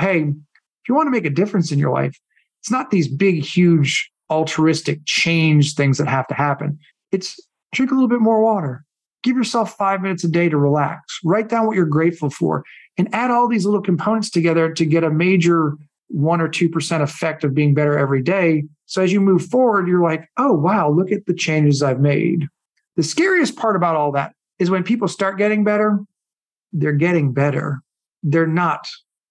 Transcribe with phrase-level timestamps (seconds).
[0.00, 2.18] hey, if you want to make a difference in your life,
[2.60, 6.78] it's not these big, huge, altruistic change things that have to happen.
[7.12, 7.38] It's
[7.72, 8.84] drink a little bit more water.
[9.22, 11.18] Give yourself five minutes a day to relax.
[11.24, 12.64] Write down what you're grateful for
[12.96, 15.74] and add all these little components together to get a major
[16.08, 18.64] one or 2% effect of being better every day.
[18.86, 22.46] So as you move forward, you're like, oh, wow, look at the changes I've made.
[22.96, 26.00] The scariest part about all that is when people start getting better,
[26.72, 27.80] they're getting better.
[28.22, 28.86] They're not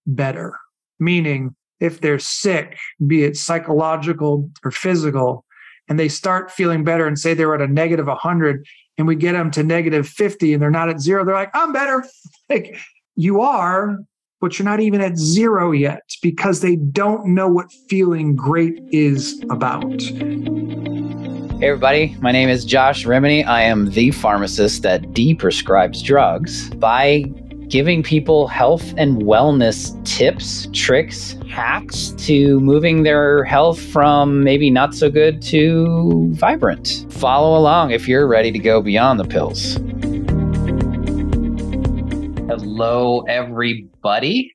[0.05, 0.57] better.
[0.99, 5.45] Meaning, if they're sick, be it psychological or physical,
[5.87, 8.65] and they start feeling better and say they're at a negative 100
[8.97, 11.73] and we get them to negative 50 and they're not at zero, they're like, I'm
[11.73, 12.05] better.
[12.49, 12.79] Like
[13.15, 13.99] you are,
[14.41, 19.39] but you're not even at zero yet because they don't know what feeling great is
[19.51, 20.01] about.
[20.01, 22.15] Hey, everybody.
[22.21, 23.45] My name is Josh Remini.
[23.45, 27.25] I am the pharmacist that de prescribes drugs by
[27.69, 34.95] giving people health and wellness tips, tricks, hacks to moving their health from maybe not
[34.95, 37.05] so good to vibrant.
[37.09, 39.75] Follow along if you're ready to go beyond the pills.
[42.47, 44.51] Hello, everybody.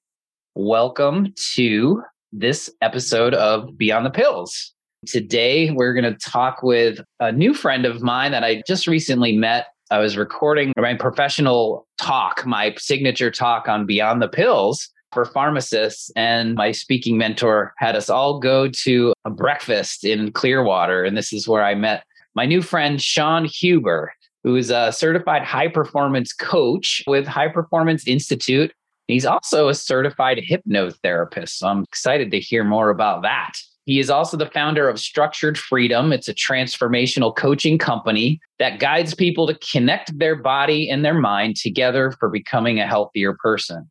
[0.56, 4.74] Welcome to this episode of Beyond the Pills.
[5.06, 9.36] Today, we're going to talk with a new friend of mine that I just recently
[9.36, 15.24] met I was recording my professional talk, my signature talk on Beyond the Pills for
[15.24, 16.10] pharmacists.
[16.16, 21.04] And my speaking mentor had us all go to a breakfast in Clearwater.
[21.04, 22.04] And this is where I met
[22.34, 28.06] my new friend, Shawn Huber, who is a certified high performance coach with High Performance
[28.06, 28.72] Institute.
[29.06, 31.50] He's also a certified hypnotherapist.
[31.50, 33.52] So I'm excited to hear more about that.
[33.86, 36.12] He is also the founder of Structured Freedom.
[36.12, 41.56] It's a transformational coaching company that guides people to connect their body and their mind
[41.56, 43.90] together for becoming a healthier person.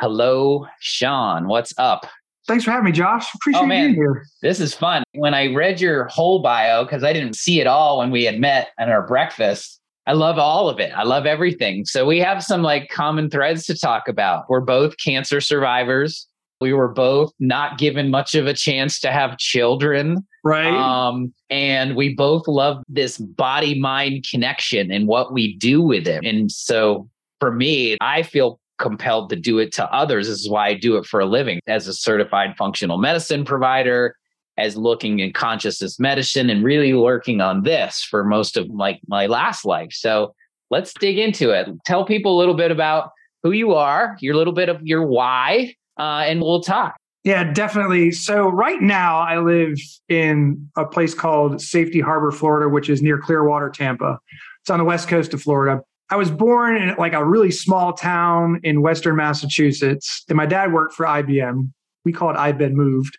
[0.00, 1.48] Hello, Shawn.
[1.48, 2.06] What's up?
[2.46, 3.26] Thanks for having me, Josh.
[3.34, 3.86] Appreciate oh, man.
[3.86, 4.24] being here.
[4.42, 5.02] This is fun.
[5.14, 8.38] When I read your whole bio, because I didn't see it all when we had
[8.38, 10.92] met at our breakfast, I love all of it.
[10.94, 11.84] I love everything.
[11.84, 14.48] So we have some like common threads to talk about.
[14.48, 16.28] We're both cancer survivors.
[16.60, 20.26] We were both not given much of a chance to have children.
[20.42, 20.72] Right.
[20.72, 26.24] Um, and we both love this body mind connection and what we do with it.
[26.24, 27.08] And so
[27.40, 30.28] for me, I feel compelled to do it to others.
[30.28, 34.14] This is why I do it for a living as a certified functional medicine provider,
[34.58, 39.26] as looking in consciousness medicine and really working on this for most of like my
[39.26, 39.92] last life.
[39.92, 40.34] So
[40.70, 41.68] let's dig into it.
[41.84, 43.10] Tell people a little bit about
[43.42, 46.96] who you are, your little bit of your why, uh, and we'll talk.
[47.24, 48.12] Yeah, definitely.
[48.12, 53.18] So right now I live in a place called Safety Harbor, Florida, which is near
[53.18, 54.20] Clearwater, Tampa.
[54.60, 55.82] It's on the west coast of Florida.
[56.08, 60.72] I was born in like a really small town in Western Massachusetts, and my dad
[60.72, 61.72] worked for IBM.
[62.04, 63.18] We call it I've been moved.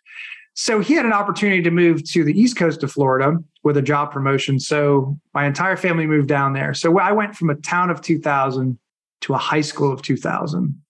[0.54, 3.82] So he had an opportunity to move to the east coast of Florida with a
[3.82, 4.60] job promotion.
[4.60, 6.74] So my entire family moved down there.
[6.74, 8.80] So I went from a town of 2000
[9.22, 10.82] to a high school of 2000.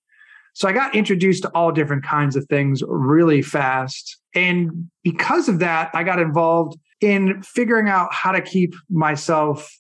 [0.58, 4.18] So I got introduced to all different kinds of things really fast.
[4.34, 9.72] And because of that, I got involved in figuring out how to keep myself,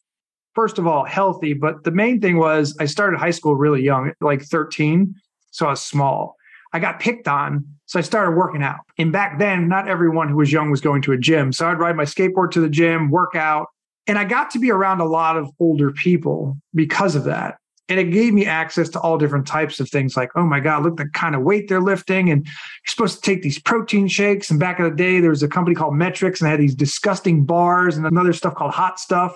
[0.53, 1.53] first of all, healthy.
[1.53, 5.16] But the main thing was I started high school really young, like 13.
[5.49, 6.35] So I was small.
[6.73, 7.66] I got picked on.
[7.87, 8.81] So I started working out.
[8.99, 11.53] And back then, not everyone who was young was going to a gym.
[11.53, 13.66] So I'd ride my skateboard to the gym, work out.
[14.05, 17.57] And I got to be around a lot of older people because of that
[17.89, 20.83] and it gave me access to all different types of things like oh my god
[20.83, 22.29] look the kind of weight they're lifting.
[22.29, 22.53] And you're
[22.85, 24.49] supposed to take these protein shakes.
[24.49, 27.45] And back in the day there was a company called Met-Rx and had these disgusting
[27.45, 29.35] bars and another stuff called hot stuff.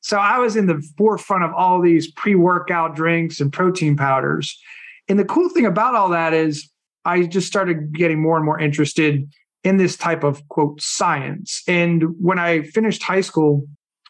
[0.00, 4.58] So i was in the forefront of all these pre-workout drinks and protein powders.
[5.08, 6.70] And the cool thing about all that is
[7.04, 9.30] i just started getting more and more interested
[9.62, 11.62] in this type of quote science.
[11.68, 13.66] And when i finished high school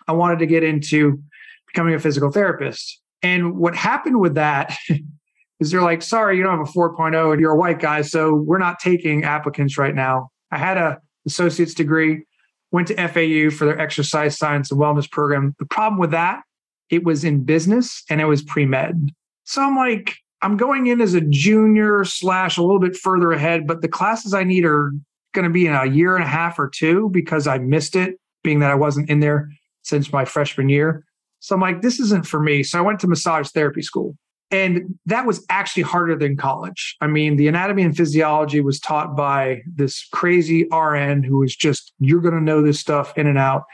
[0.06, 1.20] i wanted to get into
[1.66, 4.76] becoming a physical therapist and what happened with that
[5.60, 8.34] is they're like, sorry, you don't have a 4.0 and you're a white guy, so
[8.34, 10.28] we're not taking applicants right now.
[10.50, 12.24] I had a associate's degree,
[12.70, 15.54] went to FAU for their exercise science and wellness program.
[15.58, 16.42] The problem with that,
[16.90, 19.10] it was in business and it was pre-med.
[19.44, 23.66] So I'm like, I'm going in as a junior slash a little bit further ahead,
[23.66, 24.92] but the classes I need are
[25.32, 28.20] going to be in a year and a half or two because I missed it,
[28.42, 29.48] being that I wasn't in there
[29.82, 31.06] since my freshman year.
[31.44, 32.62] So I'm like, this isn't for me.
[32.62, 34.16] So I went to massage therapy school.
[34.50, 36.96] And that was actually harder than college.
[37.02, 41.92] I mean, the anatomy and physiology was taught by this crazy RN who was just,
[41.98, 43.64] you're going to know this stuff in and out.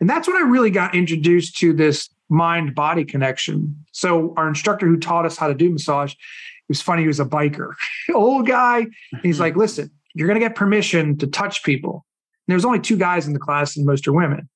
[0.00, 3.74] And that's when I really got introduced to this mind body connection.
[3.92, 6.18] So, our instructor who taught us how to do massage, it
[6.68, 7.02] was funny.
[7.02, 7.72] He was a biker,
[8.14, 8.86] old guy.
[9.22, 9.42] he's mm-hmm.
[9.42, 12.04] like, listen, you're going to get permission to touch people.
[12.46, 14.48] And there's only two guys in the class, and most are women.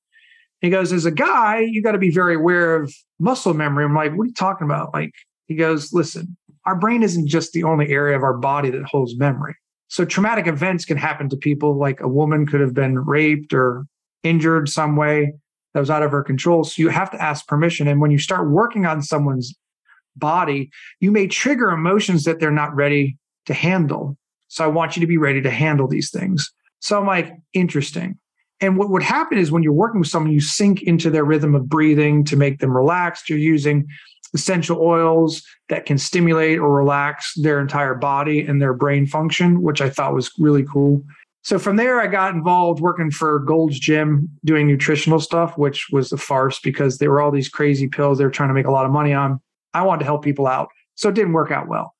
[0.61, 3.85] He goes, as a guy, you got to be very aware of muscle memory.
[3.85, 4.93] I'm like, what are you talking about?
[4.93, 5.13] Like,
[5.47, 6.35] he goes, listen,
[6.65, 9.55] our brain isn't just the only area of our body that holds memory.
[9.87, 13.85] So traumatic events can happen to people, like a woman could have been raped or
[14.23, 15.33] injured some way
[15.73, 16.63] that was out of her control.
[16.63, 17.87] So you have to ask permission.
[17.87, 19.55] And when you start working on someone's
[20.15, 20.69] body,
[20.99, 24.17] you may trigger emotions that they're not ready to handle.
[24.49, 26.51] So I want you to be ready to handle these things.
[26.79, 28.19] So I'm like, interesting.
[28.61, 31.55] And what would happen is when you're working with someone, you sink into their rhythm
[31.55, 33.29] of breathing to make them relaxed.
[33.29, 33.87] You're using
[34.33, 39.81] essential oils that can stimulate or relax their entire body and their brain function, which
[39.81, 41.03] I thought was really cool.
[41.41, 46.11] So from there, I got involved working for Gold's Gym doing nutritional stuff, which was
[46.11, 48.71] a farce because there were all these crazy pills they were trying to make a
[48.71, 49.39] lot of money on.
[49.73, 50.69] I wanted to help people out.
[50.95, 51.95] So it didn't work out well.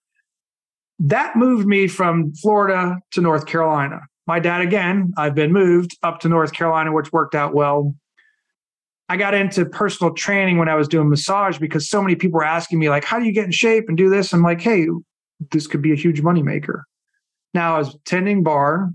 [1.00, 4.02] That moved me from Florida to North Carolina.
[4.30, 7.96] My dad, again, I've been moved up to North Carolina, which worked out well.
[9.10, 12.46] I got into personal training when I was doing massage because so many people were
[12.46, 14.32] asking me, like, how do you get in shape and do this?
[14.32, 14.86] I'm like, hey,
[15.50, 16.84] this could be a huge moneymaker.
[17.56, 18.92] Now I was tending bar,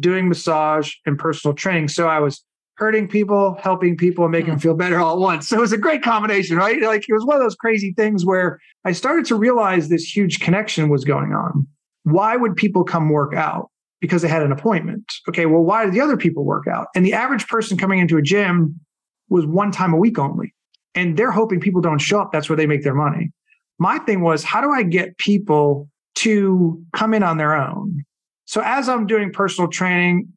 [0.00, 1.86] doing massage and personal training.
[1.86, 2.44] So I was
[2.74, 5.46] hurting people, helping people, and making them feel better all at once.
[5.46, 6.82] So it was a great combination, right?
[6.82, 10.40] Like it was one of those crazy things where I started to realize this huge
[10.40, 11.68] connection was going on.
[12.02, 13.68] Why would people come work out?
[14.02, 15.04] Because they had an appointment.
[15.28, 16.88] Okay, well, why did the other people work out?
[16.96, 18.80] And the average person coming into a gym
[19.28, 20.52] was one time a week only.
[20.96, 22.32] And they're hoping people don't show up.
[22.32, 23.30] That's where they make their money.
[23.78, 28.04] My thing was, how do I get people to come in on their own?
[28.44, 30.32] So as I'm doing personal training,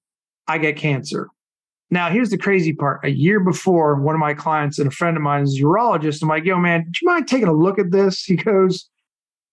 [0.47, 1.27] I get cancer.
[1.89, 3.03] Now, here's the crazy part.
[3.03, 6.21] A year before, one of my clients and a friend of mine is a urologist.
[6.21, 8.23] I'm like, yo, man, do you mind taking a look at this?
[8.23, 8.87] He goes,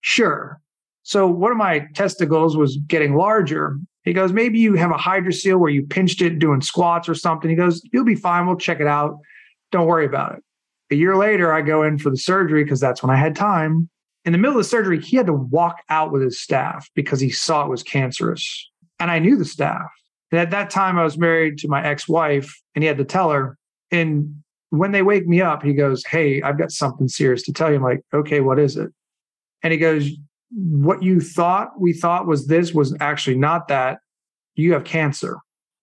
[0.01, 0.61] sure.
[1.01, 3.77] So one of my testicles was getting larger.
[4.03, 7.49] He goes, maybe you have a hydrocele where you pinched it doing squats or something.
[7.49, 8.45] He goes, you'll be fine.
[8.45, 9.17] We'll check it out.
[9.71, 10.43] Don't worry about it.
[10.91, 13.89] A year later, I go in for the surgery because that's when I had time
[14.25, 17.19] in the middle of the surgery, he had to walk out with his staff because
[17.19, 18.69] he saw it was cancerous.
[18.99, 19.89] And I knew the staff.
[20.31, 23.05] And at that time, I was married to my ex wife, and he had to
[23.05, 23.57] tell her.
[23.91, 27.69] And when they wake me up, he goes, Hey, I've got something serious to tell
[27.69, 27.75] you.
[27.75, 28.91] I'm like, Okay, what is it?
[29.61, 30.09] And he goes,
[30.55, 33.99] What you thought we thought was this was actually not that.
[34.55, 35.37] You have cancer.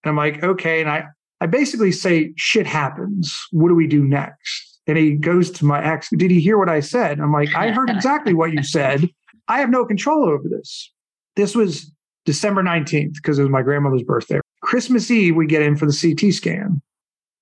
[0.05, 0.81] And I'm like, Okay.
[0.81, 1.05] And I,
[1.41, 3.37] I basically say, Shit happens.
[3.51, 4.81] What do we do next?
[4.87, 7.21] And he goes to my ex, Did he hear what I said?
[7.21, 9.09] I'm like, I heard exactly what you said.
[9.49, 10.93] I have no control over this.
[11.37, 11.93] This was
[12.25, 14.41] December 19th because it was my grandmother's birthday.
[14.63, 16.81] Christmas Eve, we get in for the CT scan.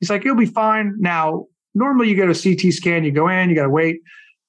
[0.01, 0.95] He's like, You'll be fine.
[0.99, 4.01] Now, normally you go to a CT scan, you go in, you got to wait.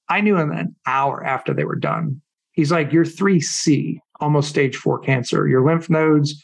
[0.10, 2.22] I knew in an hour after they were done.
[2.60, 5.48] He's like, You're 3C, almost stage four cancer.
[5.48, 6.44] Your lymph nodes,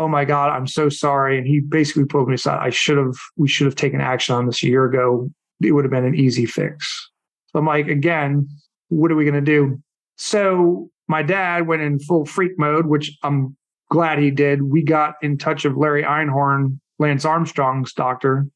[0.00, 1.38] oh my God, I'm so sorry.
[1.38, 2.58] And he basically pulled me aside.
[2.60, 5.30] I should have, we should have taken action on this a year ago
[5.62, 7.10] it would have been an easy fix.
[7.52, 8.48] So I'm like, again,
[8.88, 9.80] what are we going to do?
[10.16, 13.56] So my dad went in full freak mode, which I'm
[13.90, 14.62] glad he did.
[14.62, 18.48] We got in touch of Larry Einhorn, Lance Armstrong's doctor.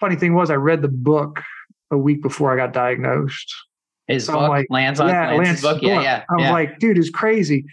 [0.00, 1.42] Funny thing was, I read the book
[1.90, 3.54] a week before I got diagnosed.
[4.08, 6.24] His so book, like, Lance, yeah, Lance's book, yeah, yeah.
[6.30, 6.52] I'm yeah.
[6.52, 7.64] like, dude, it's crazy.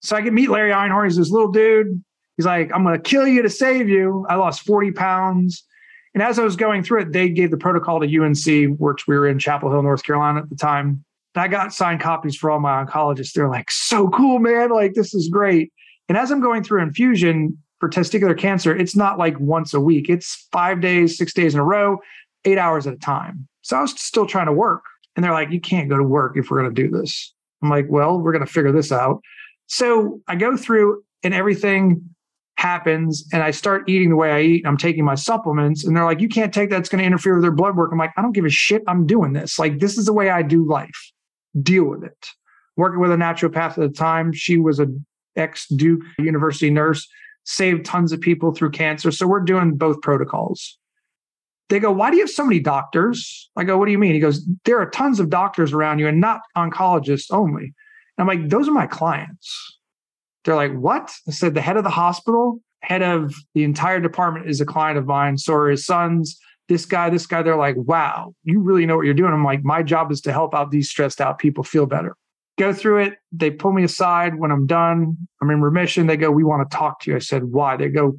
[0.00, 1.04] So I can meet Larry Einhorn.
[1.06, 2.02] He's this little dude.
[2.36, 4.24] He's like, I'm going to kill you to save you.
[4.28, 5.64] I lost 40 pounds.
[6.14, 9.16] And as I was going through it, they gave the protocol to UNC, which we
[9.16, 11.04] were in Chapel Hill, North Carolina at the time.
[11.34, 13.32] And I got signed copies for all my oncologists.
[13.32, 14.70] They're like, so cool, man.
[14.70, 15.72] Like, this is great.
[16.08, 20.08] And as I'm going through infusion for testicular cancer, it's not like once a week,
[20.08, 21.98] it's five days, six days in a row,
[22.44, 23.48] eight hours at a time.
[23.62, 24.82] So I was still trying to work.
[25.18, 27.34] And they're like, you can't go to work if we're going to do this.
[27.60, 29.20] I'm like, well, we're going to figure this out.
[29.66, 32.14] So I go through and everything
[32.56, 36.04] happens and I start eating the way I eat, I'm taking my supplements, and they're
[36.04, 37.90] like, you can't take that, it's going to interfere with their blood work.
[37.90, 38.84] I'm like, I don't give a shit.
[38.86, 39.58] I'm doing this.
[39.58, 41.10] Like, this is the way I do life.
[41.60, 42.28] Deal with it.
[42.76, 44.86] Working with a naturopath at the time, she was a
[45.34, 47.08] ex Duke University nurse,
[47.42, 49.10] saved tons of people through cancer.
[49.10, 50.78] So we're doing both protocols.
[51.68, 53.50] They go, Why do you have so many doctors?
[53.56, 54.14] I go, What do you mean?
[54.14, 57.64] He goes, There are tons of doctors around you and not oncologists only.
[57.64, 57.72] And
[58.18, 59.78] I'm like, Those are my clients.
[60.44, 61.12] They're like, what?
[61.26, 64.96] I said, the head of the hospital, head of the entire department is a client
[64.96, 65.36] of mine.
[65.36, 67.42] So are his sons, this guy, this guy.
[67.42, 69.34] They're like, wow, you really know what you're doing.
[69.34, 72.16] I'm like, my job is to help out these stressed out people feel better.
[72.58, 73.18] Go through it.
[73.30, 75.16] They pull me aside when I'm done.
[75.42, 76.06] I'm in remission.
[76.06, 77.16] They go, we want to talk to you.
[77.16, 77.76] I said, why?
[77.76, 78.18] They go,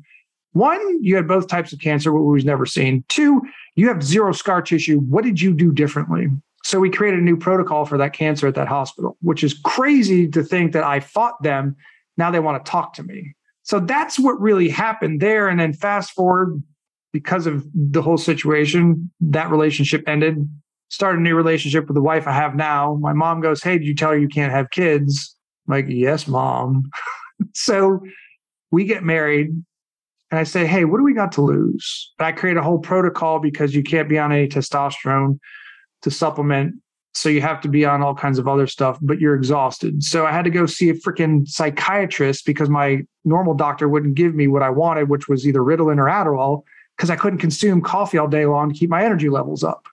[0.53, 3.03] one, you had both types of cancer, what we've never seen.
[3.07, 3.41] Two,
[3.75, 4.99] you have zero scar tissue.
[4.99, 6.27] What did you do differently?
[6.63, 10.27] So we created a new protocol for that cancer at that hospital, which is crazy
[10.29, 11.75] to think that I fought them.
[12.17, 13.35] Now they want to talk to me.
[13.63, 15.47] So that's what really happened there.
[15.47, 16.61] And then fast forward,
[17.11, 20.47] because of the whole situation, that relationship ended.
[20.89, 22.97] Started a new relationship with the wife I have now.
[22.99, 25.35] My mom goes, Hey, did you tell her you can't have kids?
[25.67, 26.89] I'm like, Yes, mom.
[27.53, 28.01] so
[28.71, 29.49] we get married.
[30.31, 32.13] And I say, Hey, what do we got to lose?
[32.19, 35.39] I create a whole protocol because you can't be on any testosterone
[36.03, 36.75] to supplement.
[37.13, 40.03] So you have to be on all kinds of other stuff, but you're exhausted.
[40.03, 44.35] So I had to go see a freaking psychiatrist because my normal doctor wouldn't give
[44.35, 46.63] me what I wanted, which was either Ritalin or Adderall,
[46.95, 49.87] because I couldn't consume coffee all day long to keep my energy levels up.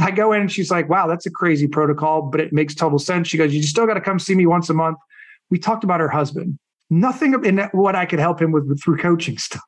[0.00, 2.98] I go in and she's like, wow, that's a crazy protocol, but it makes total
[2.98, 3.28] sense.
[3.28, 4.98] She goes, you still got to come see me once a month.
[5.50, 6.58] We talked about her husband.
[6.90, 9.62] Nothing in what I could help him with through coaching stuff.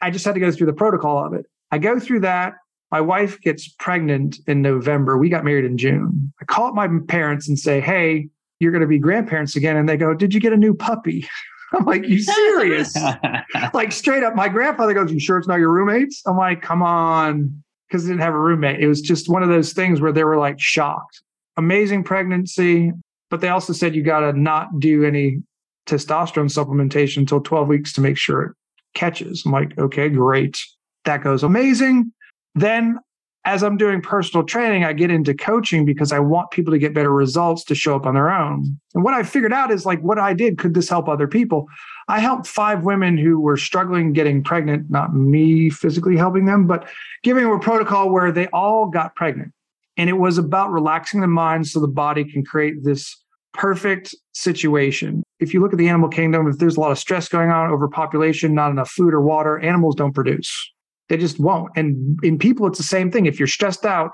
[0.00, 1.46] I just had to go through the protocol of it.
[1.72, 2.54] I go through that.
[2.90, 5.16] My wife gets pregnant in November.
[5.16, 6.32] We got married in June.
[6.40, 9.76] I call up my parents and say, Hey, you're going to be grandparents again.
[9.76, 11.28] And they go, Did you get a new puppy?
[11.72, 12.96] I'm like, You serious?
[13.74, 16.22] like, straight up, my grandfather goes, You sure it's not your roommates?
[16.26, 17.62] I'm like, Come on.
[17.88, 18.80] Because I didn't have a roommate.
[18.80, 21.22] It was just one of those things where they were like shocked.
[21.56, 22.92] Amazing pregnancy.
[23.30, 25.42] But they also said you got to not do any
[25.86, 28.52] testosterone supplementation until 12 weeks to make sure it
[28.94, 29.44] catches.
[29.44, 30.58] I'm like, okay, great.
[31.04, 32.12] That goes amazing.
[32.54, 32.98] Then,
[33.44, 36.92] as I'm doing personal training, I get into coaching because I want people to get
[36.92, 38.78] better results to show up on their own.
[38.94, 41.66] And what I figured out is like what I did, could this help other people?
[42.08, 46.88] I helped five women who were struggling getting pregnant, not me physically helping them, but
[47.22, 49.52] giving them a protocol where they all got pregnant.
[49.96, 53.16] And it was about relaxing the mind so the body can create this
[53.52, 55.22] perfect situation.
[55.38, 57.70] If you look at the animal kingdom, if there's a lot of stress going on,
[57.70, 60.72] overpopulation, not enough food or water, animals don't produce.
[61.08, 61.72] They just won't.
[61.76, 63.26] And in people, it's the same thing.
[63.26, 64.12] If you're stressed out,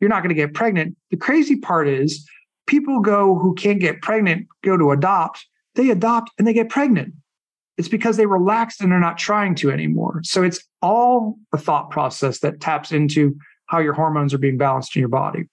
[0.00, 0.96] you're not going to get pregnant.
[1.10, 2.26] The crazy part is
[2.66, 7.14] people go who can't get pregnant, go to adopt, they adopt and they get pregnant.
[7.76, 10.20] It's because they relaxed and they're not trying to anymore.
[10.24, 14.96] So it's all a thought process that taps into how your hormones are being balanced
[14.96, 15.44] in your body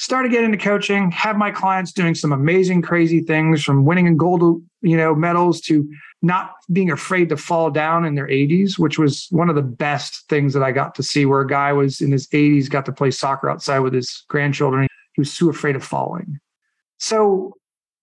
[0.00, 4.16] started getting into coaching have my clients doing some amazing crazy things from winning in
[4.16, 4.42] gold
[4.82, 5.88] you know medals to
[6.22, 10.28] not being afraid to fall down in their 80s which was one of the best
[10.28, 12.92] things that i got to see where a guy was in his 80s got to
[12.92, 16.38] play soccer outside with his grandchildren he was too afraid of falling.
[16.98, 17.54] So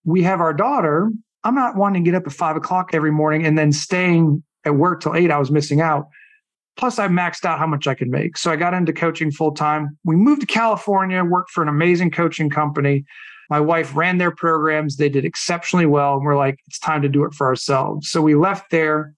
[0.04, 1.10] we have our daughter.
[1.44, 4.74] I'm not wanting to get up at five o'clock every morning and then staying at
[4.74, 6.08] work till eight i was missing out
[6.78, 8.38] Plus, I maxed out how much I could make.
[8.38, 9.98] So I got into coaching full time.
[10.04, 13.04] We moved to California, worked for an amazing coaching company.
[13.50, 14.96] My wife ran their programs.
[14.96, 16.14] They did exceptionally well.
[16.14, 18.08] And we're like, it's time to do it for ourselves.
[18.08, 19.14] So we left there,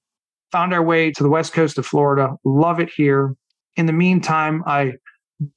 [0.50, 2.34] found our way to the west coast of Florida.
[2.44, 3.36] Love it here.
[3.76, 4.94] In the meantime, I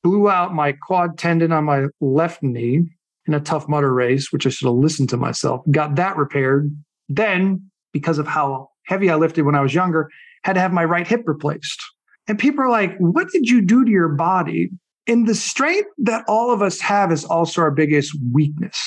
[0.03, 2.81] blew out my quad tendon on my left knee
[3.27, 5.61] in a Tough Mudder race, which I should have listened to myself.
[5.71, 6.69] Got that repaired.
[7.07, 10.09] Then, because of how heavy I lifted when I was younger,
[10.43, 11.81] had to have my right hip replaced.
[12.27, 14.69] And people are like, what did you do to your body?
[15.07, 18.79] And the strength that all of us have is also our biggest weakness.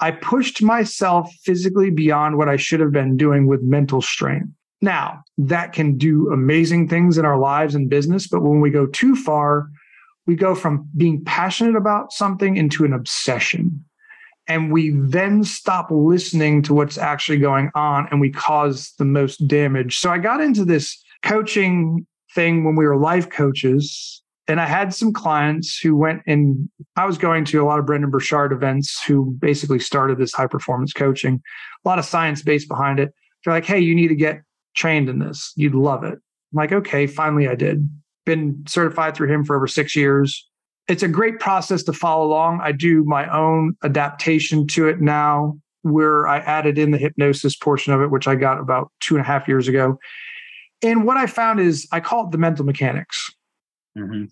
[0.00, 4.48] I pushed myself physically beyond what I should have been doing with mental strength.
[4.82, 8.86] Now, that can do amazing things in our lives and business, but when we go
[8.86, 9.68] too far,
[10.26, 13.84] we go from being passionate about something into an obsession.
[14.46, 19.46] And we then stop listening to what's actually going on and we cause the most
[19.46, 19.98] damage.
[19.98, 24.22] So I got into this coaching thing when we were life coaches.
[24.48, 27.86] And I had some clients who went and I was going to a lot of
[27.86, 31.40] Brendon Burchard events who basically started this high performance coaching,
[31.84, 33.14] a lot of science based behind it.
[33.44, 34.42] They're like, hey, you need to get
[34.74, 35.52] trained in this.
[35.56, 36.14] You'd love it.
[36.14, 37.88] I'm like, okay, finally I did.
[38.26, 40.48] Been certified through him for over six years.
[40.88, 42.60] It's a great process to follow along.
[42.60, 47.92] I do my own adaptation to it now, where I added in the hypnosis portion
[47.92, 49.98] of it, which I got about two and a half years ago.
[50.82, 53.30] And what I found is I call it the mental mechanics.
[53.96, 54.24] Mm-hmm.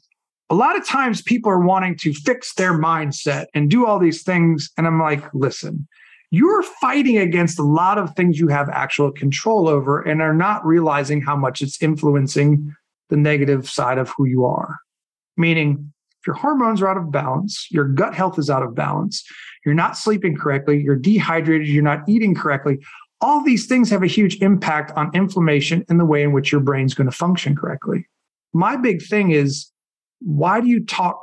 [0.51, 4.23] A lot of times people are wanting to fix their mindset and do all these
[4.23, 4.71] things.
[4.79, 5.87] And I'm like, listen,
[6.31, 10.65] you're fighting against a lot of things you have actual control over and are not
[10.65, 12.75] realizing how much it's influencing
[13.11, 14.79] the negative side of who you are.
[15.37, 19.25] Meaning, if your hormones are out of balance, your gut health is out of balance,
[19.65, 22.79] you're not sleeping correctly, you're dehydrated, you're not eating correctly,
[23.21, 26.61] all these things have a huge impact on inflammation and the way in which your
[26.61, 28.07] brain's going to function correctly.
[28.53, 29.71] My big thing is
[30.21, 31.23] why do you talk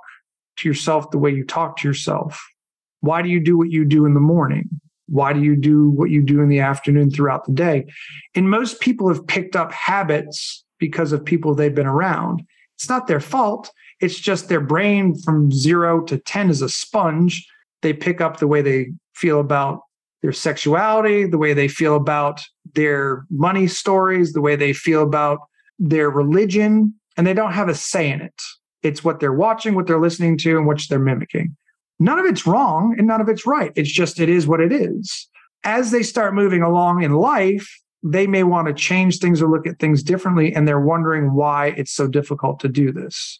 [0.58, 2.42] to yourself the way you talk to yourself?
[3.02, 4.70] Why do you do what you do in the morning?
[5.08, 7.86] Why do you do what you do in the afternoon throughout the day?
[8.34, 12.42] And most people have picked up habits because of people they've been around.
[12.76, 13.72] It's not their fault.
[14.02, 17.48] It's just their brain from zero to 10 is a sponge.
[17.82, 19.82] They pick up the way they feel about
[20.26, 22.42] their sexuality, the way they feel about
[22.74, 25.38] their money stories, the way they feel about
[25.78, 28.42] their religion, and they don't have a say in it.
[28.82, 31.56] It's what they're watching, what they're listening to, and what they're mimicking.
[32.00, 33.72] None of it's wrong and none of it's right.
[33.76, 35.30] It's just, it is what it is.
[35.64, 37.70] As they start moving along in life,
[38.02, 41.68] they may want to change things or look at things differently, and they're wondering why
[41.78, 43.40] it's so difficult to do this.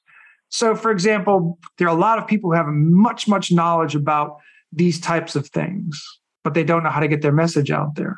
[0.50, 4.38] So, for example, there are a lot of people who have much, much knowledge about
[4.72, 6.00] these types of things,
[6.46, 8.18] but they don't know how to get their message out there.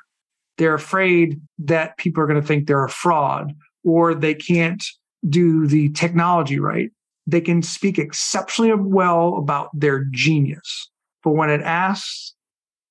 [0.57, 3.53] They're afraid that people are going to think they're a fraud
[3.85, 4.83] or they can't
[5.29, 6.91] do the technology right.
[7.25, 10.91] They can speak exceptionally well about their genius,
[11.23, 12.35] but when it asks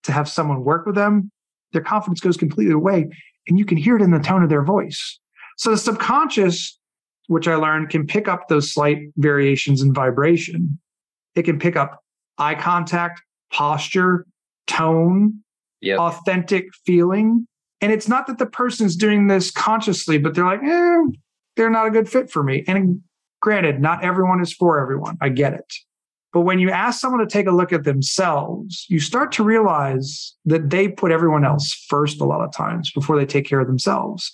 [0.04, 1.30] to have someone work with them,
[1.72, 3.06] their confidence goes completely away
[3.46, 5.20] and you can hear it in the tone of their voice.
[5.58, 6.78] So the subconscious,
[7.26, 10.78] which I learned, can pick up those slight variations in vibration.
[11.34, 12.00] It can pick up
[12.38, 13.20] eye contact,
[13.52, 14.24] posture,
[14.66, 15.42] tone,
[15.80, 15.98] yep.
[15.98, 17.46] authentic feeling.
[17.80, 21.02] And it's not that the person's doing this consciously, but they're like, eh,
[21.56, 22.64] they're not a good fit for me.
[22.66, 23.02] And
[23.40, 25.16] granted, not everyone is for everyone.
[25.20, 25.72] I get it.
[26.32, 30.34] But when you ask someone to take a look at themselves, you start to realize
[30.44, 33.66] that they put everyone else first a lot of times before they take care of
[33.66, 34.30] themselves.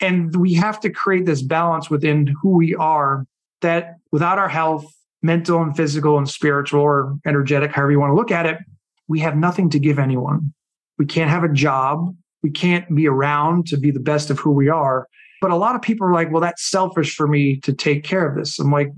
[0.00, 3.24] And we have to create this balance within who we are
[3.60, 4.84] that without our health,
[5.22, 8.58] mental and physical and spiritual or energetic, however you want to look at it,
[9.08, 10.52] we have nothing to give anyone.
[10.98, 12.14] We can't have a job.
[12.42, 15.06] We can't be around to be the best of who we are.
[15.40, 18.28] But a lot of people are like, well, that's selfish for me to take care
[18.28, 18.58] of this.
[18.58, 18.90] I'm like,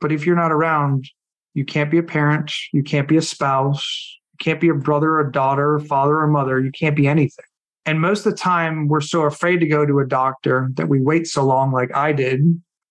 [0.00, 1.08] but if you're not around,
[1.54, 2.52] you can't be a parent.
[2.72, 3.86] You can't be a spouse.
[4.32, 6.60] You can't be a brother, a daughter, or father, or mother.
[6.60, 7.44] You can't be anything.
[7.86, 11.00] And most of the time, we're so afraid to go to a doctor that we
[11.00, 12.40] wait so long, like I did.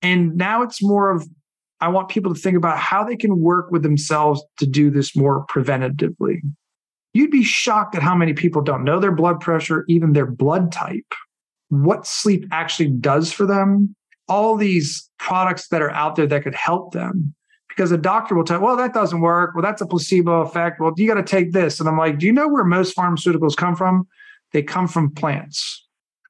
[0.01, 1.27] And now it's more of,
[1.83, 5.17] I want people to think about how they can work with themselves to do this
[5.17, 6.37] more preventatively.
[7.11, 10.71] You'd be shocked at how many people don't know their blood pressure, even their blood
[10.71, 11.13] type,
[11.67, 13.97] what sleep actually does for them,
[14.29, 17.35] all these products that are out there that could help them
[17.67, 19.53] because a doctor will tell, well, that doesn't work.
[19.53, 20.79] Well, that's a placebo effect.
[20.79, 21.81] Well, you got to take this.
[21.81, 24.07] And I'm like, do you know where most pharmaceuticals come from?
[24.53, 25.85] They come from plants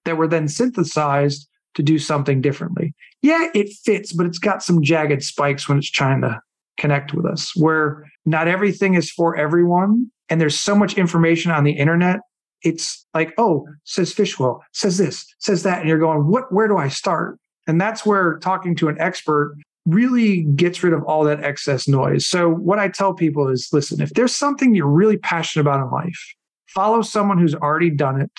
[0.06, 2.94] that were then synthesized to do something differently.
[3.22, 6.40] Yeah, it fits, but it's got some jagged spikes when it's trying to
[6.78, 10.12] connect with us, where not everything is for everyone.
[10.30, 12.20] And there's so much information on the internet.
[12.64, 15.80] It's like, oh, says fish oil, says this, says that.
[15.80, 17.38] And you're going, what, where do I start?
[17.68, 19.56] And that's where talking to an expert
[19.86, 22.26] really gets rid of all that excess noise.
[22.26, 25.92] So, what I tell people is listen, if there's something you're really passionate about in
[25.92, 26.34] life,
[26.68, 28.32] follow someone who's already done it,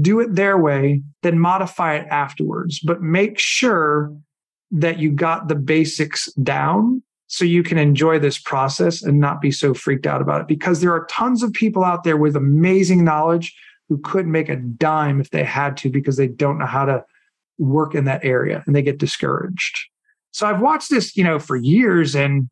[0.00, 2.80] do it their way, then modify it afterwards.
[2.80, 4.14] But make sure
[4.70, 9.50] that you got the basics down so you can enjoy this process and not be
[9.50, 10.48] so freaked out about it.
[10.48, 13.54] Because there are tons of people out there with amazing knowledge
[13.88, 17.04] who couldn't make a dime if they had to because they don't know how to
[17.58, 19.78] work in that area and they get discouraged.
[20.30, 22.48] So I've watched this, you know, for years and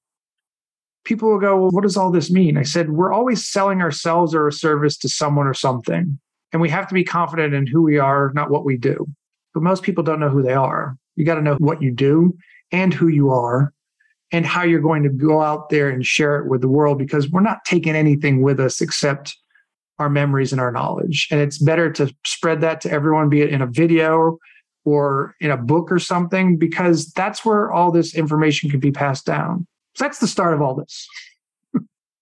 [1.05, 2.59] people will go, well, what does all this mean?
[2.59, 6.19] I said, we're always selling ourselves or a service to someone or something.
[6.57, 9.07] And we have to be confident in who we are, not what we do.
[9.53, 10.97] But most people don't know who they are.
[11.15, 12.35] You got to know what you do
[12.73, 13.75] and who you are
[14.33, 17.31] and how you're going to go out there and share it with the world because
[17.31, 19.37] we're not taking anything with us except
[19.99, 21.29] our memories and our knowledge.
[21.31, 24.39] And it's better to spread that to everyone, be it in a video
[24.87, 29.27] or in a book or something, because that's where all this information can be passed
[29.27, 29.67] down.
[29.95, 31.07] So that's the start of all this.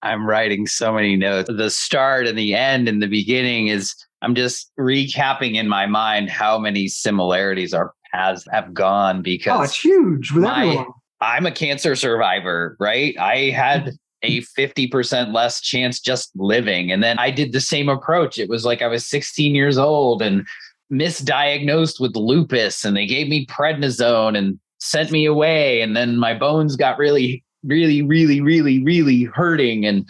[0.04, 1.50] I'm writing so many notes.
[1.54, 6.30] The start and the end and the beginning is I'm just recapping in my mind
[6.30, 10.86] how many similarities our paths have gone because oh, it's huge with my, everyone.
[11.20, 13.16] I'm a cancer survivor, right?
[13.18, 13.86] I had
[14.22, 14.24] mm-hmm.
[14.24, 16.90] a 50% less chance just living.
[16.90, 18.38] And then I did the same approach.
[18.38, 20.46] It was like I was 16 years old and
[20.90, 26.34] misdiagnosed with lupus and they gave me prednisone and sent me away and then my
[26.34, 29.84] bones got really really really really really hurting.
[29.84, 30.06] And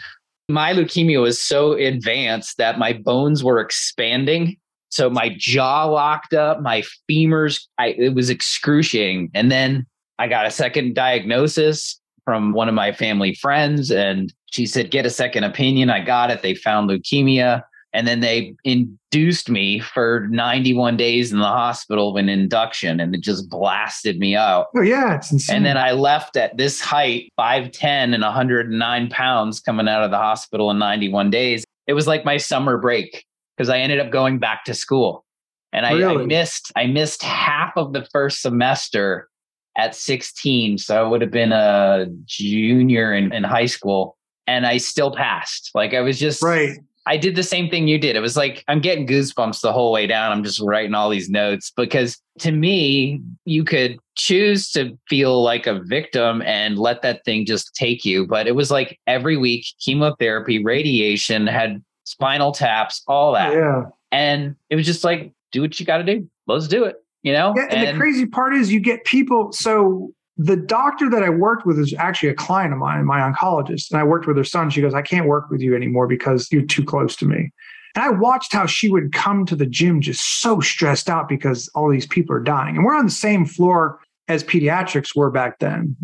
[0.48, 4.56] my leukemia was so advanced that my bones were expanding.
[4.90, 9.30] So my jaw locked up my femurs I, it was excruciating.
[9.34, 9.86] And then
[10.18, 15.06] i got a second diagnosis from one of my family friends and she said get
[15.06, 15.90] a second opinion.
[15.90, 16.42] I got it.
[16.42, 17.62] They found leukemia
[17.94, 23.14] and then they induced me for 91 days in the hospital of an induction and
[23.14, 24.66] it just blasted me out.
[24.76, 25.56] Oh yeah, it's insane.
[25.56, 30.18] And then I left at this height, 5'10 and 109 pounds coming out of the
[30.18, 31.64] hospital in 91 days.
[31.86, 33.24] It was like my summer break
[33.56, 35.24] because I ended up going back to school.
[35.72, 36.24] And I, really?
[36.24, 39.28] I missed I missed half of the first semester
[39.76, 40.78] at 16.
[40.78, 44.16] So I would have been a junior in, in high school
[44.48, 45.70] and I still passed.
[45.74, 46.78] Like I was just right.
[47.06, 48.16] I did the same thing you did.
[48.16, 50.32] It was like I'm getting goosebumps the whole way down.
[50.32, 55.66] I'm just writing all these notes because to me, you could choose to feel like
[55.66, 58.26] a victim and let that thing just take you.
[58.26, 63.52] But it was like every week, chemotherapy, radiation, had spinal taps, all that.
[63.52, 63.84] Yeah.
[64.10, 66.28] And it was just like, do what you got to do.
[66.46, 66.96] Let's do it.
[67.22, 67.54] You know?
[67.56, 69.52] Yeah, and, and the crazy part is you get people.
[69.52, 73.90] So the doctor that I worked with is actually a client of mine, my oncologist.
[73.90, 74.70] And I worked with her son.
[74.70, 77.52] She goes, I can't work with you anymore because you're too close to me.
[77.94, 81.68] And I watched how she would come to the gym just so stressed out because
[81.74, 82.76] all these people are dying.
[82.76, 85.96] And we're on the same floor as pediatrics were back then,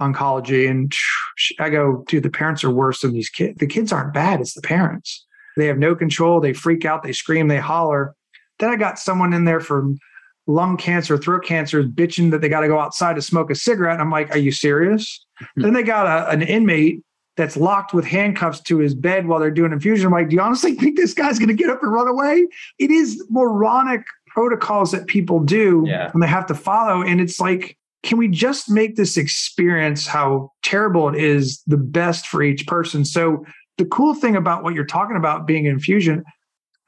[0.00, 0.68] oncology.
[0.68, 0.92] And
[1.60, 3.58] I go, dude, the parents are worse than these kids.
[3.58, 5.24] The kids aren't bad, it's the parents.
[5.56, 6.40] They have no control.
[6.40, 8.14] They freak out, they scream, they holler.
[8.58, 9.86] Then I got someone in there for
[10.46, 13.54] lung cancer, throat cancer, is bitching that they got to go outside to smoke a
[13.54, 13.94] cigarette.
[13.94, 15.24] And I'm like, are you serious?
[15.40, 15.62] Mm-hmm.
[15.62, 17.02] Then they got a, an inmate
[17.36, 20.06] that's locked with handcuffs to his bed while they're doing infusion.
[20.06, 22.46] I'm like, do you honestly think this guy's going to get up and run away?
[22.78, 26.10] It is moronic protocols that people do yeah.
[26.12, 27.02] and they have to follow.
[27.02, 32.26] And it's like, can we just make this experience how terrible it is the best
[32.26, 33.04] for each person?
[33.04, 33.44] So
[33.78, 36.24] the cool thing about what you're talking about being infusion,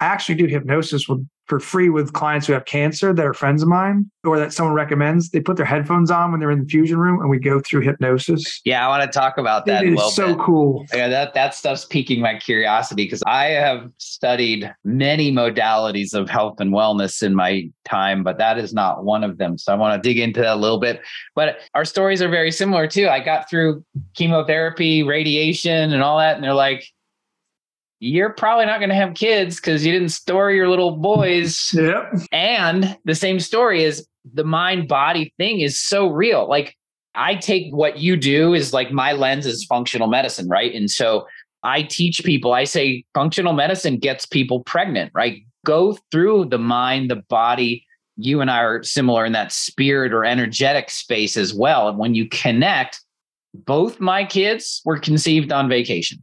[0.00, 3.62] I actually do hypnosis with for free with clients who have cancer that are friends
[3.62, 5.30] of mine or that someone recommends.
[5.30, 7.80] They put their headphones on when they're in the fusion room and we go through
[7.80, 8.60] hypnosis.
[8.64, 9.84] Yeah, I want to talk about that.
[9.84, 10.36] It is so bit.
[10.36, 10.84] So cool.
[10.92, 16.60] Yeah, that, that stuff's piquing my curiosity because I have studied many modalities of health
[16.60, 19.56] and wellness in my time, but that is not one of them.
[19.56, 21.00] So I want to dig into that a little bit.
[21.34, 23.08] But our stories are very similar too.
[23.08, 23.84] I got through
[24.14, 26.84] chemotherapy, radiation, and all that, and they're like,
[28.00, 31.72] you're probably not going to have kids because you didn't store your little boys.
[31.74, 32.12] Yep.
[32.32, 36.48] And the same story is the mind body thing is so real.
[36.48, 36.76] Like
[37.14, 40.72] I take what you do is like my lens is functional medicine, right?
[40.74, 41.26] And so
[41.62, 45.42] I teach people, I say functional medicine gets people pregnant, right?
[45.66, 47.84] Go through the mind, the body.
[48.16, 51.88] You and I are similar in that spirit or energetic space as well.
[51.88, 53.00] And when you connect,
[53.54, 56.22] both my kids were conceived on vacation.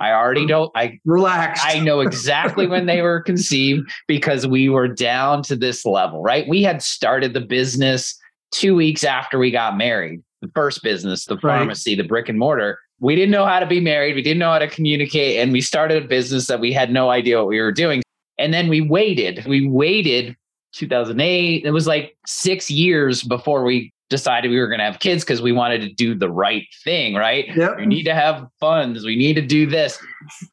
[0.00, 0.70] I already know.
[0.74, 1.60] I relax.
[1.62, 6.48] I know exactly when they were conceived because we were down to this level, right?
[6.48, 8.18] We had started the business
[8.50, 10.22] two weeks after we got married.
[10.40, 12.02] The first business, the pharmacy, right.
[12.02, 12.78] the brick and mortar.
[12.98, 14.14] We didn't know how to be married.
[14.14, 15.38] We didn't know how to communicate.
[15.38, 18.02] And we started a business that we had no idea what we were doing.
[18.38, 19.44] And then we waited.
[19.46, 20.34] We waited
[20.72, 21.64] 2008.
[21.64, 25.40] It was like six years before we decided we were going to have kids because
[25.40, 27.46] we wanted to do the right thing, right?
[27.56, 27.78] Yep.
[27.78, 29.04] We need to have funds.
[29.04, 29.98] We need to do this.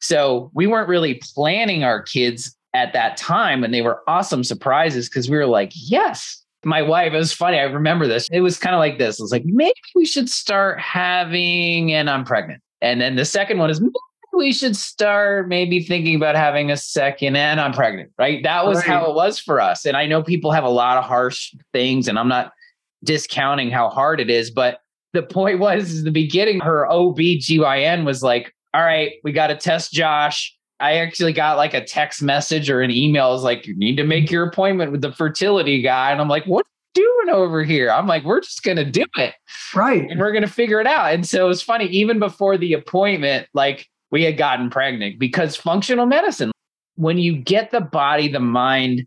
[0.00, 3.64] So we weren't really planning our kids at that time.
[3.64, 6.42] And they were awesome surprises because we were like, yes.
[6.64, 7.58] My wife, it was funny.
[7.58, 8.28] I remember this.
[8.32, 9.20] It was kind of like this.
[9.20, 12.60] It was like, maybe we should start having, and I'm pregnant.
[12.80, 13.92] And then the second one is, "Maybe
[14.38, 18.42] we should start maybe thinking about having a second and I'm pregnant, right?
[18.42, 18.86] That was right.
[18.86, 19.84] how it was for us.
[19.84, 22.52] And I know people have a lot of harsh things, and I'm not
[23.04, 24.50] discounting how hard it is.
[24.50, 24.80] But
[25.12, 29.92] the point was the beginning, her OB/GYN was like, all right, we got to test
[29.92, 30.54] Josh.
[30.80, 33.34] I actually got like a text message or an email.
[33.34, 36.12] Is like, you need to make your appointment with the fertility guy.
[36.12, 37.90] And I'm like, what doing over here?
[37.90, 39.34] I'm like, we're just gonna do it.
[39.74, 40.08] Right.
[40.08, 41.12] And we're gonna figure it out.
[41.12, 45.56] And so it was funny, even before the appointment, like we had gotten pregnant because
[45.56, 46.50] functional medicine,
[46.96, 49.06] when you get the body, the mind,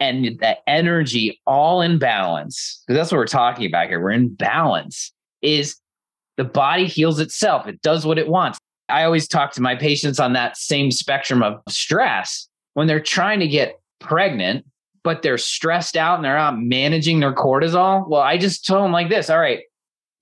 [0.00, 4.00] and that energy all in balance, because that's what we're talking about here.
[4.00, 5.76] We're in balance, is
[6.36, 7.66] the body heals itself.
[7.66, 8.58] It does what it wants.
[8.88, 13.40] I always talk to my patients on that same spectrum of stress when they're trying
[13.40, 14.64] to get pregnant,
[15.04, 18.08] but they're stressed out and they're not managing their cortisol.
[18.08, 19.60] Well, I just tell them like this All right,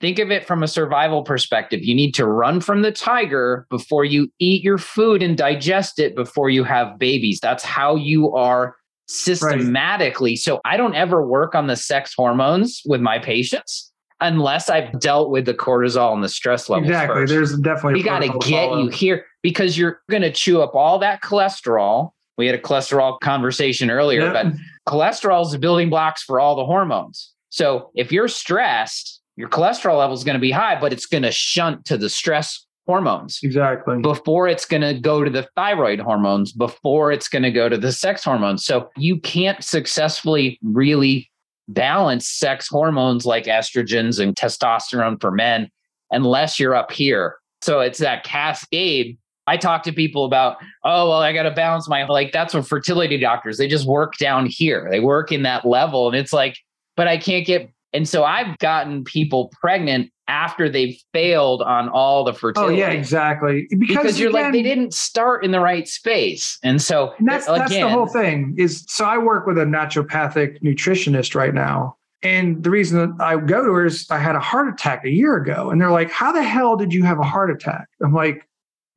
[0.00, 1.82] think of it from a survival perspective.
[1.82, 6.14] You need to run from the tiger before you eat your food and digest it
[6.14, 7.40] before you have babies.
[7.40, 8.76] That's how you are
[9.08, 10.32] systematically.
[10.32, 10.38] Right.
[10.38, 15.30] So I don't ever work on the sex hormones with my patients unless I've dealt
[15.30, 16.88] with the cortisol and the stress levels.
[16.88, 17.14] Exactly.
[17.14, 17.32] First.
[17.32, 20.98] There's definitely we got to get you here because you're going to chew up all
[20.98, 22.10] that cholesterol.
[22.36, 24.32] We had a cholesterol conversation earlier, yeah.
[24.32, 24.52] but
[24.88, 27.32] cholesterol is the building blocks for all the hormones.
[27.50, 31.22] So if you're stressed, your cholesterol level is going to be high, but it's going
[31.22, 33.38] to shunt to the stress hormones.
[33.42, 34.00] Exactly.
[34.00, 37.76] Before it's going to go to the thyroid hormones, before it's going to go to
[37.76, 38.64] the sex hormones.
[38.64, 41.30] So you can't successfully really
[41.68, 45.70] balance sex hormones like estrogens and testosterone for men
[46.10, 47.36] unless you're up here.
[47.60, 49.18] So it's that cascade.
[49.46, 52.66] I talk to people about, oh, well, I got to balance my, like, that's what
[52.66, 54.88] fertility doctors, they just work down here.
[54.90, 56.08] They work in that level.
[56.08, 56.56] And it's like,
[56.96, 62.22] but I can't get And so I've gotten people pregnant after they've failed on all
[62.22, 62.74] the fertility.
[62.74, 63.66] Oh yeah, exactly.
[63.70, 67.26] Because, because you're again, like they didn't start in the right space, and so and
[67.26, 68.54] that's again, that's the whole thing.
[68.58, 73.36] Is so I work with a naturopathic nutritionist right now, and the reason that I
[73.36, 76.10] go to her is I had a heart attack a year ago, and they're like,
[76.10, 78.46] "How the hell did you have a heart attack?" I'm like,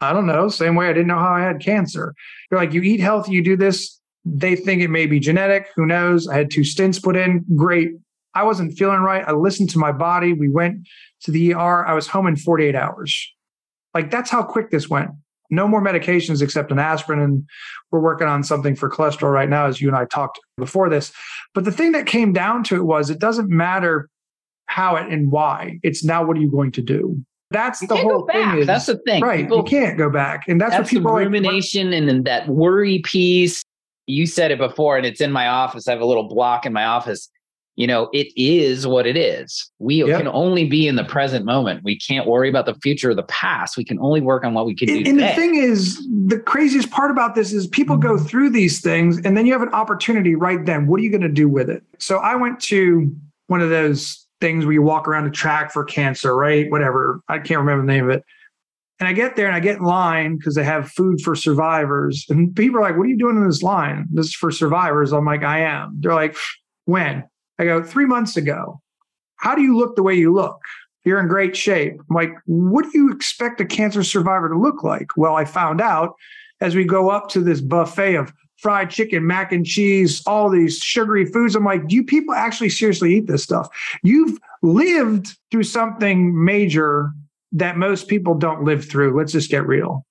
[0.02, 2.14] "I don't know." Same way I didn't know how I had cancer.
[2.50, 5.70] They're like, "You eat healthy, you do this." They think it may be genetic.
[5.76, 6.28] Who knows?
[6.28, 7.44] I had two stints put in.
[7.56, 7.92] Great.
[8.34, 9.24] I wasn't feeling right.
[9.28, 10.34] I listened to my body.
[10.34, 10.88] We went
[11.24, 11.86] to the ER.
[11.86, 13.32] I was home in 48 hours.
[13.94, 15.12] Like that's how quick this went.
[15.50, 17.20] No more medications except an aspirin.
[17.20, 17.46] And
[17.91, 21.12] we're working on something for cholesterol right now, as you and I talked before this.
[21.54, 24.10] But the thing that came down to it was it doesn't matter
[24.67, 25.80] how it and why.
[25.84, 27.22] It's now what are you going to do?
[27.50, 28.60] That's you the whole thing.
[28.60, 29.22] Is, that's the thing.
[29.22, 29.41] Right.
[29.41, 30.48] People, you can't go back.
[30.48, 33.62] And that's, that's what people the rumination like, and then that worry piece.
[34.08, 35.88] You said it before, and it's in my office.
[35.88, 37.30] I have a little block in my office
[37.76, 39.72] you know, it is what it is.
[39.80, 40.18] We yep.
[40.18, 41.84] can only be in the present moment.
[41.84, 43.78] We can't worry about the future or the past.
[43.78, 45.10] We can only work on what we can and, do.
[45.10, 45.30] And today.
[45.30, 48.26] the thing is, the craziest part about this is people go mm-hmm.
[48.26, 50.86] through these things and then you have an opportunity right then.
[50.88, 51.82] What are you going to do with it?
[51.98, 53.16] So I went to
[53.48, 56.70] one of those things where you walk around a track for cancer, right?
[56.70, 57.22] Whatever.
[57.30, 58.24] I can't remember the name of it.
[59.00, 62.26] And I get there and I get in line because they have food for survivors.
[62.30, 64.06] And people are like, What are you doing in this line?
[64.12, 65.12] This is for survivors.
[65.12, 65.98] I'm like, I am.
[66.00, 66.36] They're like,
[66.86, 67.24] When?
[67.62, 68.82] I go, three months ago,
[69.38, 70.60] how do you look the way you look?
[71.06, 71.93] You're in great shape.
[71.93, 75.08] I'm like, what do you expect a cancer survivor to look like?
[75.15, 76.15] Well, I found out
[76.60, 80.78] as we go up to this buffet of fried chicken, mac and cheese, all these
[80.80, 81.56] sugary foods.
[81.56, 83.67] I'm like, do you people actually seriously eat this stuff?
[84.04, 87.12] You've lived through something major
[87.52, 89.17] that most people don't live through.
[89.17, 90.06] Let's just get real.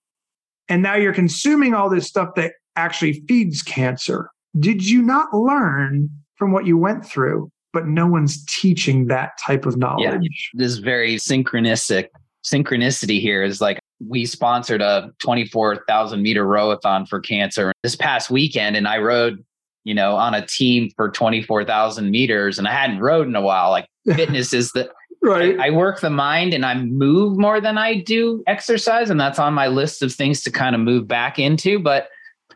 [0.68, 4.30] And now you're consuming all this stuff that actually feeds cancer.
[4.58, 6.10] Did you not learn
[6.40, 10.50] from what you went through, but no one's teaching that type of knowledge.
[10.54, 12.08] Yeah, this very synchronistic
[12.44, 18.76] synchronicity here is like we sponsored a 24,000 meter rowathon for cancer this past weekend,
[18.76, 19.44] and I rowed,
[19.84, 23.70] you know, on a team for 24,000 meters, and I hadn't rowed in a while.
[23.70, 24.90] Like fitness is the
[25.22, 25.60] right.
[25.60, 29.38] I, I, work the mind and I move more than I do exercise, and that's
[29.38, 31.78] on my list of things to kind of move back into.
[31.78, 32.08] But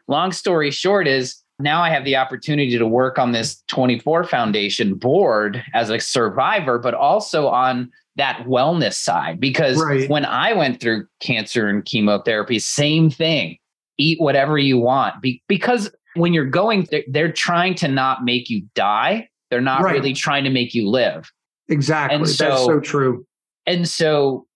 [0.08, 4.94] long story short is now I have the opportunity to work on this 24 Foundation
[4.94, 9.40] board as a survivor, but also on that wellness side.
[9.40, 10.08] Because right.
[10.08, 13.58] when I went through cancer and chemotherapy, same thing
[13.96, 15.20] eat whatever you want.
[15.22, 19.82] Be- because when you're going, they're, they're, trying to not make you die, they're not
[19.82, 19.92] right.
[19.92, 21.30] really trying to make you live.
[21.68, 22.26] Exactly.
[22.26, 23.26] So, That's so true.
[23.66, 24.46] And so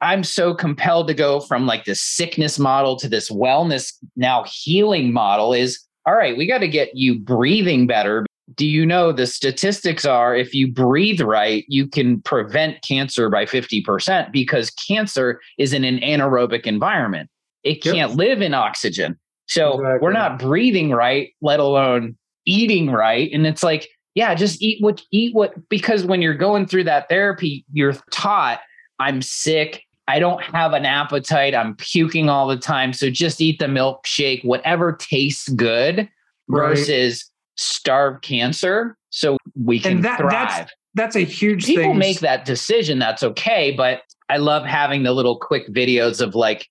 [0.00, 5.12] I'm so compelled to go from like this sickness model to this wellness now healing
[5.12, 8.26] model is all right, we got to get you breathing better.
[8.56, 13.46] Do you know the statistics are if you breathe right, you can prevent cancer by
[13.46, 17.30] 50% because cancer is in an anaerobic environment.
[17.62, 18.18] It can't yep.
[18.18, 19.18] live in oxygen.
[19.46, 19.98] So exactly.
[20.02, 23.30] we're not breathing right, let alone eating right.
[23.32, 27.08] And it's like, yeah, just eat what eat what because when you're going through that
[27.08, 28.60] therapy, you're taught
[29.00, 31.54] I'm sick, I don't have an appetite.
[31.54, 32.92] I'm puking all the time.
[32.92, 36.08] So just eat the milkshake, whatever tastes good
[36.48, 40.30] versus starve cancer so we can that, thrive.
[40.30, 41.98] That's, that's a huge People thing.
[41.98, 42.98] make that decision.
[42.98, 43.72] That's okay.
[43.72, 46.68] But I love having the little quick videos of like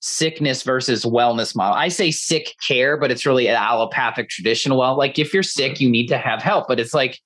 [0.00, 1.74] sickness versus wellness model.
[1.74, 4.78] I say sick care, but it's really an allopathic traditional.
[4.78, 6.68] Well, like if you're sick, you need to have help.
[6.68, 7.20] But it's like,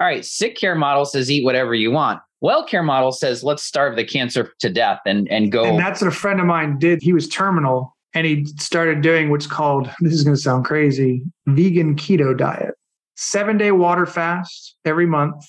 [0.00, 3.62] all right, sick care model says eat whatever you want well care model says let's
[3.62, 6.78] starve the cancer to death and and go and that's what a friend of mine
[6.78, 7.02] did.
[7.02, 11.22] He was terminal and he started doing what's called this is going to sound crazy
[11.46, 12.74] vegan keto diet.
[13.16, 15.44] Seven day water fast every month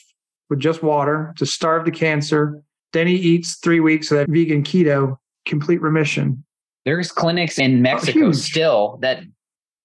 [0.49, 2.61] with just water to starve the cancer.
[2.93, 6.43] Then he eats three weeks of that vegan keto complete remission.
[6.85, 9.23] There's clinics in mexico oh, still that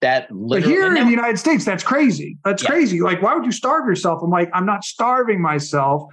[0.00, 2.38] that but here in the united states that's crazy.
[2.44, 2.70] That's yeah.
[2.70, 3.00] crazy.
[3.00, 4.20] Like why would you starve yourself?
[4.22, 6.08] I'm like i'm not starving myself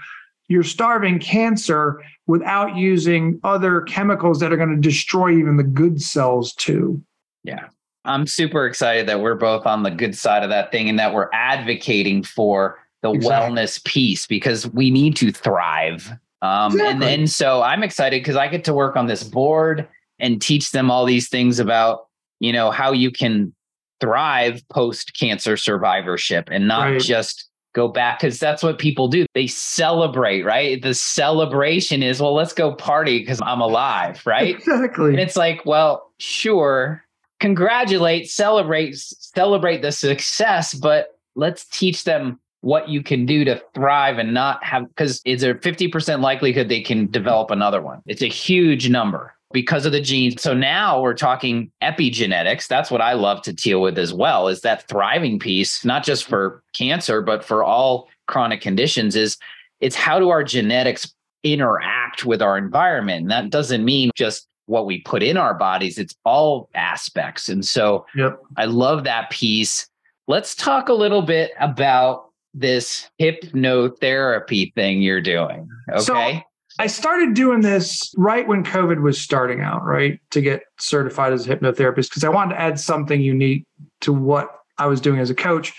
[0.51, 6.01] you're starving cancer without using other chemicals that are going to destroy even the good
[6.01, 7.01] cells too.
[7.45, 7.67] Yeah.
[8.03, 11.13] I'm super excited that we're both on the good side of that thing and that
[11.13, 13.55] we're advocating for the exactly.
[13.55, 16.11] wellness piece because we need to thrive.
[16.41, 16.91] Um, exactly.
[16.91, 19.87] and, and so I'm excited because I get to work on this board
[20.19, 22.07] and teach them all these things about,
[22.39, 23.53] you know, how you can
[24.01, 27.01] thrive post cancer survivorship and not right.
[27.01, 29.25] just go back because that's what people do.
[29.33, 30.81] They celebrate, right?
[30.81, 34.55] The celebration is, well, let's go party because I'm alive, right?
[34.55, 35.11] Exactly.
[35.11, 37.03] And it's like, well, sure,
[37.39, 44.19] congratulate, celebrate, celebrate the success, but let's teach them what you can do to thrive
[44.19, 48.27] and not have because is there 50% likelihood they can develop another one it's a
[48.27, 50.41] huge number because of the genes.
[50.41, 52.67] So now we're talking epigenetics.
[52.67, 56.25] That's what i love to deal with as well is that thriving piece not just
[56.25, 59.37] for cancer but for all chronic conditions is
[59.79, 63.21] it's how do our genetics interact with our environment?
[63.23, 67.49] And that doesn't mean just what we put in our bodies it's all aspects.
[67.49, 68.39] And so Yep.
[68.57, 69.87] i love that piece.
[70.27, 75.67] Let's talk a little bit about this hypnotherapy thing you're doing
[75.99, 76.45] So- okay
[76.79, 80.19] I started doing this right when COVID was starting out, right?
[80.31, 83.65] To get certified as a hypnotherapist because I wanted to add something unique
[84.01, 85.73] to what I was doing as a coach.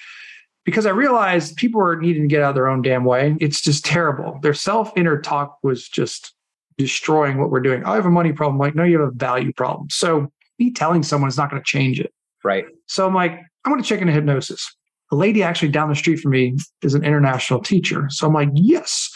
[0.64, 3.36] Because I realized people were needing to get out of their own damn way.
[3.40, 4.38] It's just terrible.
[4.42, 6.34] Their self inner talk was just
[6.78, 7.82] destroying what we're doing.
[7.84, 8.58] Oh, I have a money problem.
[8.58, 9.88] Like, no, you have a value problem.
[9.90, 12.12] So, me telling someone is not going to change it.
[12.44, 14.72] right So I'm like, I'm going to check into hypnosis.
[15.12, 18.06] A lady actually down the street from me is an international teacher.
[18.10, 19.10] So I'm like, yes.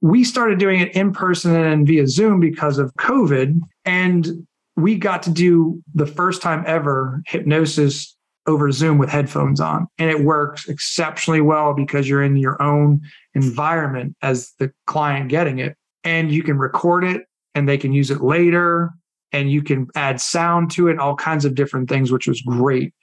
[0.00, 3.60] We started doing it in person and via Zoom because of COVID.
[3.84, 9.86] And we got to do the first time ever hypnosis over Zoom with headphones on.
[9.98, 13.00] And it works exceptionally well because you're in your own
[13.34, 15.76] environment as the client getting it.
[16.04, 17.22] And you can record it
[17.54, 18.90] and they can use it later
[19.32, 22.94] and you can add sound to it, all kinds of different things, which was great.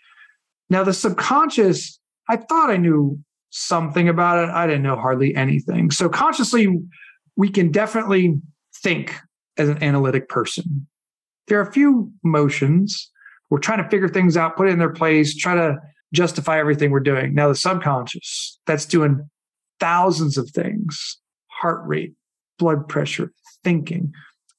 [0.70, 2.00] Now, the subconscious,
[2.30, 4.52] I thought I knew something about it.
[4.52, 5.92] I didn't know hardly anything.
[5.92, 6.68] So, consciously,
[7.36, 8.40] we can definitely
[8.82, 9.16] think
[9.58, 10.88] as an analytic person.
[11.48, 13.10] There are a few motions.
[13.50, 15.78] We're trying to figure things out, put it in their place, try to
[16.14, 17.34] justify everything we're doing.
[17.34, 19.28] Now, the subconscious, that's doing
[19.80, 21.18] thousands of things
[21.50, 22.14] heart rate,
[22.60, 23.32] blood pressure,
[23.64, 24.14] thinking.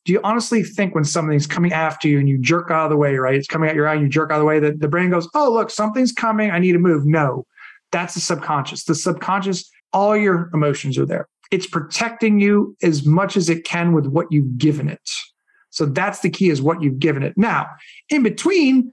[0.04, 2.96] Do you honestly think when something's coming after you and you jerk out of the
[2.96, 3.34] way, right?
[3.34, 5.10] It's coming at your eye, and you jerk out of the way, that the brain
[5.10, 6.50] goes, Oh, look, something's coming.
[6.50, 7.06] I need to move.
[7.06, 7.44] No,
[7.92, 8.84] that's the subconscious.
[8.84, 11.28] The subconscious, all your emotions are there.
[11.50, 15.08] It's protecting you as much as it can with what you've given it.
[15.70, 17.34] So that's the key is what you've given it.
[17.36, 17.66] Now,
[18.10, 18.92] in between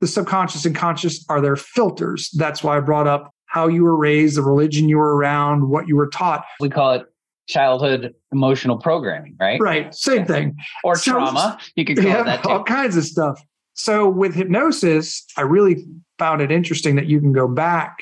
[0.00, 2.30] the subconscious and conscious are their filters.
[2.34, 5.86] That's why I brought up how you were raised, the religion you were around, what
[5.86, 6.44] you were taught.
[6.58, 7.06] we call it
[7.48, 9.94] childhood emotional programming right Right.
[9.94, 10.56] Same thing.
[10.84, 13.40] or So- trauma you could call it that all kinds of stuff.
[13.74, 15.84] So with hypnosis, I really
[16.18, 17.96] found it interesting that you can go back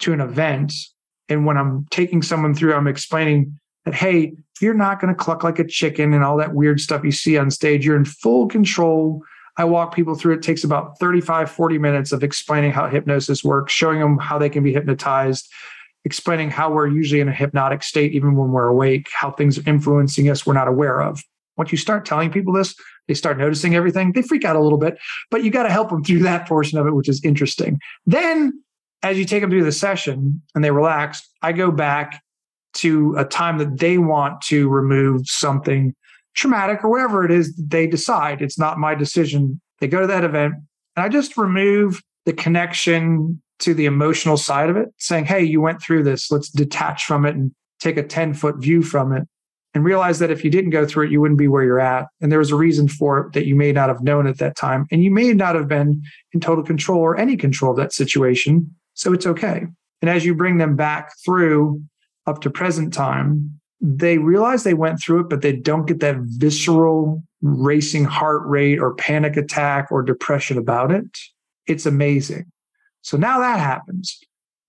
[0.00, 0.72] to an event.
[1.28, 5.42] And when I'm taking someone through, I'm explaining that, hey, you're not going to cluck
[5.42, 7.84] like a chicken and all that weird stuff you see on stage.
[7.84, 9.22] You're in full control.
[9.58, 10.34] I walk people through.
[10.34, 14.50] It takes about 35, 40 minutes of explaining how hypnosis works, showing them how they
[14.50, 15.50] can be hypnotized,
[16.04, 19.68] explaining how we're usually in a hypnotic state, even when we're awake, how things are
[19.68, 21.22] influencing us we're not aware of.
[21.56, 22.74] Once you start telling people this,
[23.08, 24.12] they start noticing everything.
[24.12, 24.98] They freak out a little bit,
[25.30, 27.80] but you got to help them through that portion of it, which is interesting.
[28.04, 28.62] Then,
[29.02, 32.22] as you take them through the session and they relax, I go back
[32.74, 35.94] to a time that they want to remove something
[36.34, 38.42] traumatic or whatever it is they decide.
[38.42, 39.60] It's not my decision.
[39.80, 40.54] They go to that event
[40.96, 45.60] and I just remove the connection to the emotional side of it, saying, Hey, you
[45.60, 46.30] went through this.
[46.30, 49.26] Let's detach from it and take a 10 foot view from it
[49.74, 52.06] and realize that if you didn't go through it, you wouldn't be where you're at.
[52.20, 54.56] And there was a reason for it that you may not have known at that
[54.56, 54.86] time.
[54.90, 58.74] And you may not have been in total control or any control of that situation.
[58.96, 59.66] So it's okay.
[60.02, 61.82] And as you bring them back through
[62.26, 66.16] up to present time, they realize they went through it, but they don't get that
[66.18, 71.04] visceral racing heart rate or panic attack or depression about it.
[71.66, 72.46] It's amazing.
[73.02, 74.18] So now that happens.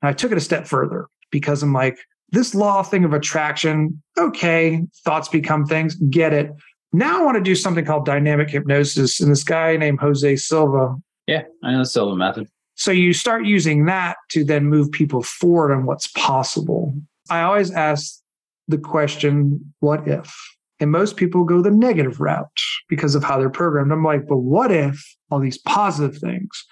[0.01, 1.97] I took it a step further because I'm like,
[2.31, 6.51] this law thing of attraction, okay, thoughts become things, get it.
[6.91, 9.21] Now I want to do something called dynamic hypnosis.
[9.21, 10.95] And this guy named Jose Silva.
[11.27, 15.23] yeah i know the silva method So you start using that to then move people
[15.23, 16.93] forward on what's possible.
[17.27, 18.21] I always ask
[18.67, 20.31] the question, what if?
[20.79, 22.45] And most people go the negative route
[22.87, 23.91] because of how they're programmed.
[23.91, 26.65] I'm like, but what if all these positive things?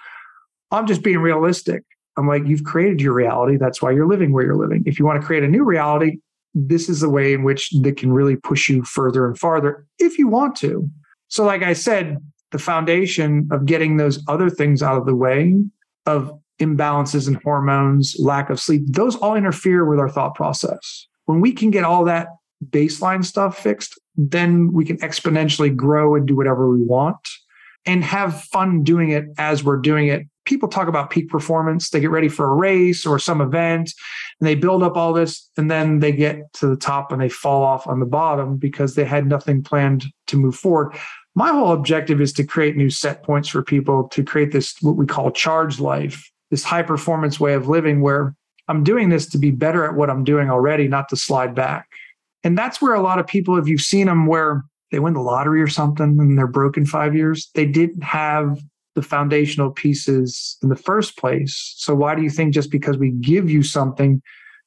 [0.69, 1.83] I'm just being realistic.
[2.17, 3.57] I'm like, you've created your reality.
[3.57, 4.83] That's why you're living where you're living.
[4.85, 6.19] If you want to create a new reality,
[6.53, 10.19] this is the way in which that can really push you further and farther if
[10.19, 10.87] you want to.
[11.29, 12.17] So, like I said,
[12.51, 15.55] the foundation of getting those other things out of the way
[16.05, 21.07] of imbalances in hormones, lack of sleep, those all interfere with our thought process.
[21.25, 22.27] When we can get all that
[22.69, 27.17] baseline stuff fixed, then we can exponentially grow and do whatever we want
[27.85, 30.23] and have fun doing it as we're doing it.
[30.45, 31.89] People talk about peak performance.
[31.89, 33.91] They get ready for a race or some event
[34.39, 37.29] and they build up all this and then they get to the top and they
[37.29, 40.95] fall off on the bottom because they had nothing planned to move forward.
[41.35, 44.95] My whole objective is to create new set points for people to create this, what
[44.95, 48.33] we call charged life, this high performance way of living where
[48.67, 51.87] I'm doing this to be better at what I'm doing already, not to slide back.
[52.43, 55.19] And that's where a lot of people, if you've seen them where they win the
[55.19, 58.61] lottery or something and they're broken five years, they didn't have
[58.93, 61.73] the foundational pieces in the first place.
[61.75, 64.21] So why do you think just because we give you something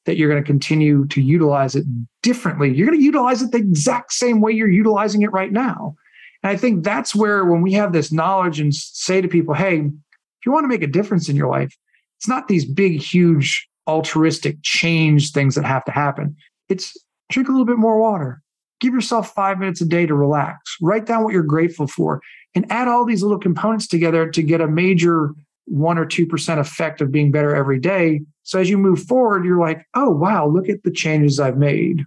[0.04, 1.86] that you're going to continue to utilize it
[2.22, 2.74] differently?
[2.74, 5.94] You're going to utilize it the exact same way you're utilizing it right now.
[6.42, 9.78] And I think that's where when we have this knowledge and say to people, hey,
[9.78, 11.76] if you want to make a difference in your life,
[12.18, 16.36] it's not these big, huge altruistic change things that have to happen.
[16.68, 16.96] It's
[17.30, 18.42] drink a little bit more water.
[18.80, 20.76] Give yourself five minutes a day to relax.
[20.80, 22.20] Write down what you're grateful for
[22.54, 25.32] and add all these little components together to get a major
[25.64, 28.20] one or 2% effect of being better every day.
[28.42, 32.04] So as you move forward, you're like, oh, wow, look at the changes I've made.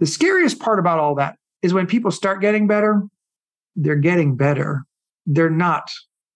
[0.00, 3.02] The scariest part about all that is when people start getting better,
[3.76, 4.84] they're getting better.
[5.26, 5.90] They're not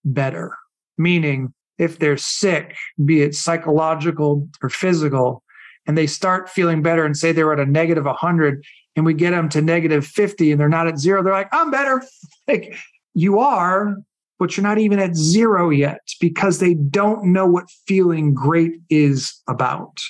[0.05, 0.55] better.
[0.97, 5.45] Meaning, if they're sick, be it psychological or physical,
[5.86, 8.64] and they start feeling better and say they're at a negative 100
[8.97, 11.70] and we get them to negative 50 and they're not at zero, they're like, I'm
[11.70, 12.03] better.
[12.49, 12.76] like
[13.14, 13.97] you are,
[14.39, 19.41] but you're not even at zero yet because they don't know what feeling great is
[19.49, 20.01] about.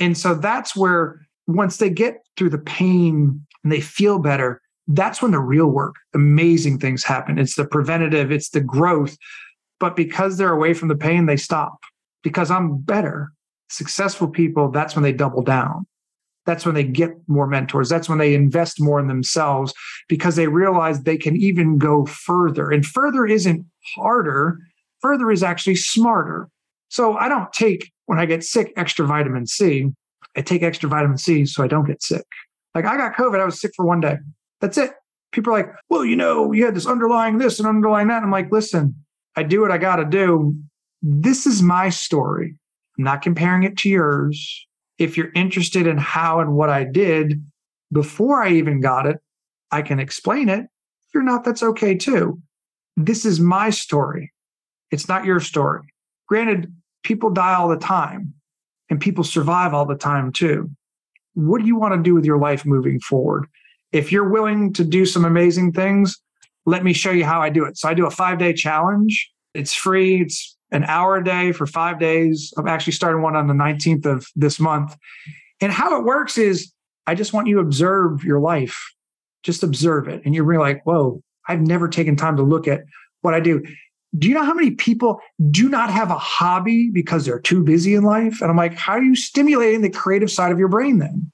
[0.00, 5.22] And so that's where once they get through the pain and they feel better, that's
[5.22, 7.38] when the real work, amazing things happen.
[7.38, 9.16] It's the preventative, it's the growth.
[9.78, 11.78] But because they're away from the pain, they stop
[12.22, 13.32] because I'm better.
[13.68, 15.86] Successful people, that's when they double down.
[16.44, 17.88] That's when they get more mentors.
[17.88, 19.72] That's when they invest more in themselves
[20.08, 22.70] because they realize they can even go further.
[22.70, 23.64] And further isn't
[23.96, 24.58] harder,
[25.00, 26.48] further is actually smarter.
[26.88, 29.90] So I don't take, when I get sick, extra vitamin C.
[30.36, 32.26] I take extra vitamin C so I don't get sick.
[32.74, 34.16] Like I got COVID, I was sick for one day.
[34.62, 34.92] That's it.
[35.32, 38.22] People are like, well, you know, you had this underlying this and underlying that.
[38.22, 38.94] I'm like, listen,
[39.36, 40.56] I do what I got to do.
[41.02, 42.54] This is my story.
[42.96, 44.66] I'm not comparing it to yours.
[44.98, 47.42] If you're interested in how and what I did
[47.92, 49.18] before I even got it,
[49.70, 50.60] I can explain it.
[50.60, 52.40] If you're not, that's okay too.
[52.96, 54.32] This is my story.
[54.90, 55.82] It's not your story.
[56.28, 58.34] Granted, people die all the time
[58.90, 60.70] and people survive all the time too.
[61.34, 63.46] What do you want to do with your life moving forward?
[63.92, 66.18] If you're willing to do some amazing things,
[66.64, 67.76] let me show you how I do it.
[67.76, 69.30] So I do a five day challenge.
[69.54, 70.22] It's free.
[70.22, 72.52] It's an hour a day for five days.
[72.56, 74.96] I'm actually starting one on the 19th of this month.
[75.60, 76.72] And how it works is
[77.06, 78.78] I just want you to observe your life.
[79.42, 80.22] Just observe it.
[80.24, 82.84] And you're like, whoa, I've never taken time to look at
[83.20, 83.62] what I do.
[84.16, 85.20] Do you know how many people
[85.50, 88.40] do not have a hobby because they're too busy in life?
[88.40, 91.32] And I'm like, how are you stimulating the creative side of your brain then?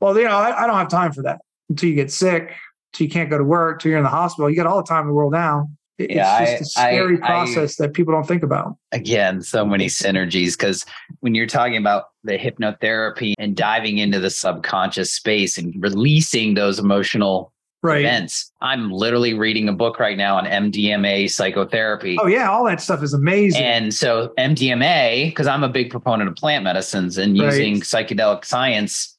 [0.00, 2.52] Well, you know, I, I don't have time for that until you get sick,
[2.92, 4.48] until you can't go to work, until you're in the hospital.
[4.50, 5.68] You got all the time in the world now.
[5.96, 8.76] It, yeah, it's just I, a scary I, process I, that people don't think about.
[8.90, 10.84] Again, so many synergies because
[11.20, 16.80] when you're talking about the hypnotherapy and diving into the subconscious space and releasing those
[16.80, 17.52] emotional
[17.84, 18.00] right.
[18.00, 18.50] events.
[18.60, 22.16] I'm literally reading a book right now on MDMA psychotherapy.
[22.20, 23.62] Oh yeah, all that stuff is amazing.
[23.62, 27.46] And so MDMA, because I'm a big proponent of plant medicines and right.
[27.46, 29.13] using psychedelic science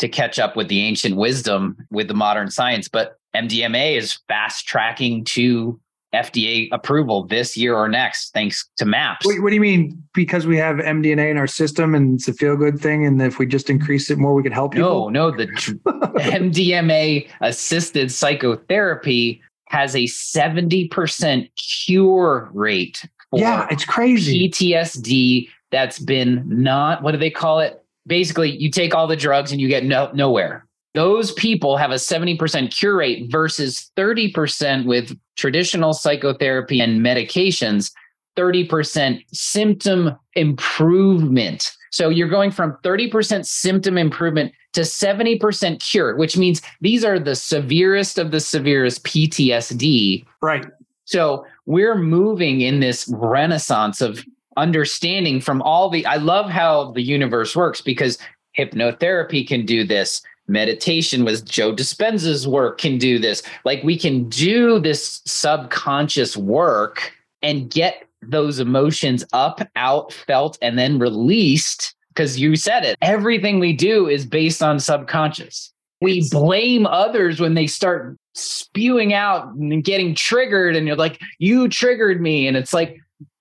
[0.00, 2.88] to catch up with the ancient wisdom with the modern science.
[2.88, 5.78] But MDMA is fast tracking to
[6.14, 9.24] FDA approval this year or next, thanks to MAPS.
[9.24, 10.02] What, what, do you mean?
[10.12, 13.38] Because we have MDMA in our system and it's a feel good thing, and if
[13.38, 15.10] we just increase it more, we could help people?
[15.10, 15.36] No, no.
[15.36, 21.48] The MDMA assisted psychotherapy has a 70%
[21.84, 23.08] cure rate.
[23.32, 24.48] yeah, it's crazy.
[24.48, 27.84] PTSD that's been not, what do they call it?
[28.06, 30.66] Basically you take all the drugs and you get no, nowhere.
[30.94, 37.92] Those people have a 70% cure rate versus 30% with traditional psychotherapy and medications,
[38.36, 41.70] 30% symptom improvement.
[41.92, 47.36] So you're going from 30% symptom improvement to 70% cure, which means these are the
[47.36, 50.24] severest of the severest PTSD.
[50.40, 50.66] Right.
[51.04, 54.24] So we're moving in this renaissance of
[54.56, 58.18] understanding from all the I love how the universe works because
[58.58, 60.22] hypnotherapy can do this.
[60.48, 63.42] Meditation with Joe Dispenza's work can do this.
[63.64, 70.78] Like we can do this subconscious work and get those emotions up, out, felt, and
[70.78, 71.94] then released.
[72.08, 75.72] Because you said it, everything we do is based on subconscious.
[76.00, 81.68] We blame others when they start spewing out and getting triggered, and you're like, you
[81.68, 82.48] triggered me.
[82.48, 82.98] And it's like,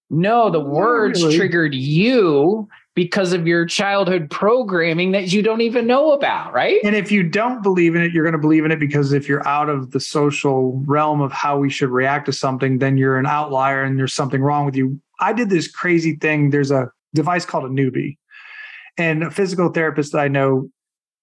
[0.10, 1.38] no, the words really?
[1.38, 6.80] triggered you because of your childhood programming that you don't even know about, right?
[6.84, 9.30] And if you don't believe in it, you're going to believe in it because if
[9.30, 13.18] you're out of the social realm of how we should react to something, then you're
[13.18, 15.00] an outlier and there's something wrong with you.
[15.20, 16.50] I did this crazy thing.
[16.50, 18.18] There's a device called a Neubie.
[18.98, 20.70] and a physical therapist that I know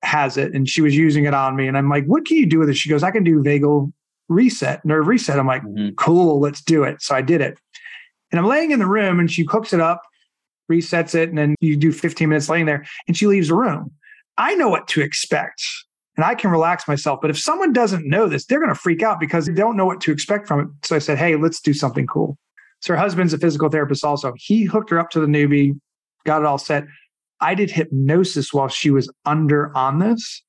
[0.02, 1.68] has it, and she was using it on me.
[1.68, 3.92] And I'm like, "What can you do with it?" She goes, "I can do vagal
[4.28, 5.94] reset, nerve reset." I'm like, mm-hmm.
[5.96, 7.58] "Cool, let's do it." So I did it,
[8.30, 10.02] and I'm laying in the room, and she hooks it up,
[10.70, 13.90] resets it, and then you do 15 minutes laying there, and she leaves the room.
[14.38, 15.62] I know what to expect
[16.16, 17.20] and I can relax myself.
[17.20, 19.86] But if someone doesn't know this, they're going to freak out because they don't know
[19.86, 20.68] what to expect from it.
[20.86, 22.38] So I said, hey, let's do something cool.
[22.80, 24.32] So her husband's a physical therapist also.
[24.36, 25.78] He hooked her up to the Neubie,
[26.24, 26.84] got it all set.
[27.40, 30.42] I did hypnosis while she was under on this.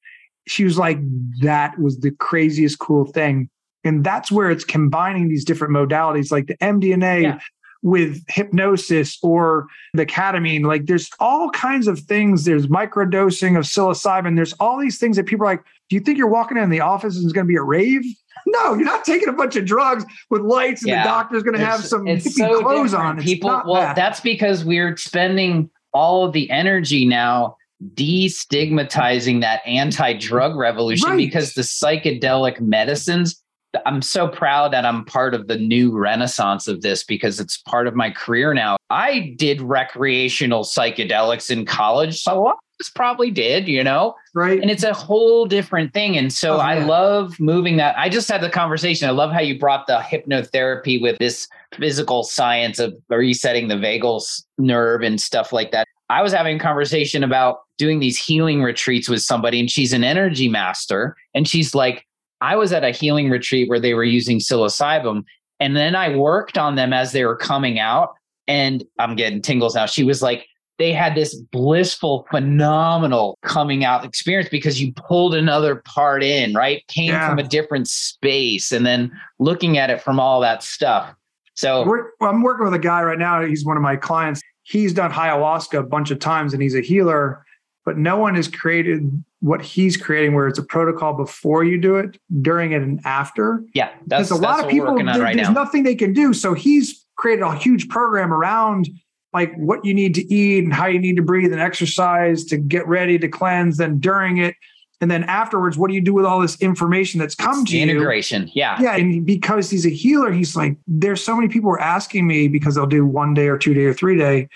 [0.47, 0.99] She was like,
[1.41, 3.49] that was the craziest cool thing.
[3.83, 7.39] And that's where it's combining these different modalities like the MDMA, yeah
[7.83, 10.65] with hypnosis or the ketamine.
[10.65, 12.45] Like there's all kinds of things.
[12.45, 14.35] There's microdosing of psilocybin.
[14.35, 16.81] There's all these things that people are like, do you think you're walking in the
[16.81, 18.03] office and it's going to be a rave?
[18.49, 21.03] No, you're not taking a bunch of drugs with lights and yeah.
[21.03, 22.93] the doctor's going to have some so clothes different.
[22.93, 23.17] on.
[23.17, 23.95] It's people, well, that.
[23.95, 27.57] that's because we're spending all of the energy now
[27.93, 31.17] destigmatizing that anti-drug revolution right.
[31.17, 33.43] because the psychedelic medicines
[33.85, 37.87] I'm so proud that I'm part of the new renaissance of this because it's part
[37.87, 38.77] of my career now.
[38.89, 42.53] I did recreational psychedelics in college, so I
[42.95, 44.15] probably did, you know?
[44.33, 44.61] Right.
[44.61, 46.17] And it's a whole different thing.
[46.17, 47.97] And so oh, I love moving that.
[47.97, 49.07] I just had the conversation.
[49.07, 51.47] I love how you brought the hypnotherapy with this
[51.77, 55.87] physical science of resetting the vagus nerve and stuff like that.
[56.09, 60.03] I was having a conversation about doing these healing retreats with somebody, and she's an
[60.03, 61.17] energy master.
[61.33, 62.06] And she's like,
[62.41, 65.23] I was at a healing retreat where they were using psilocybin,
[65.59, 68.13] and then I worked on them as they were coming out.
[68.47, 69.87] And I'm getting tingles now.
[69.87, 75.77] She was like, they had this blissful, phenomenal coming out experience because you pulled another
[75.77, 76.85] part in, right?
[76.87, 77.27] Came yeah.
[77.27, 81.13] from a different space and then looking at it from all that stuff.
[81.55, 81.81] So
[82.21, 83.43] I'm working with a guy right now.
[83.43, 84.41] He's one of my clients.
[84.61, 87.43] He's done ayahuasca a bunch of times and he's a healer,
[87.87, 91.95] but no one has created what he's creating where it's a protocol before you do
[91.95, 93.63] it during it and after.
[93.73, 95.53] Yeah that's a lot of people there, right there's now.
[95.53, 96.33] nothing they can do.
[96.33, 98.89] So he's created a huge program around
[99.31, 102.57] like what you need to eat and how you need to breathe and exercise to
[102.57, 104.55] get ready to cleanse then during it.
[104.99, 107.79] And then afterwards what do you do with all this information that's come it's to
[107.79, 108.81] integration you yeah.
[108.81, 112.49] Yeah and because he's a healer he's like there's so many people are asking me
[112.49, 114.49] because they'll do one day or two day or three day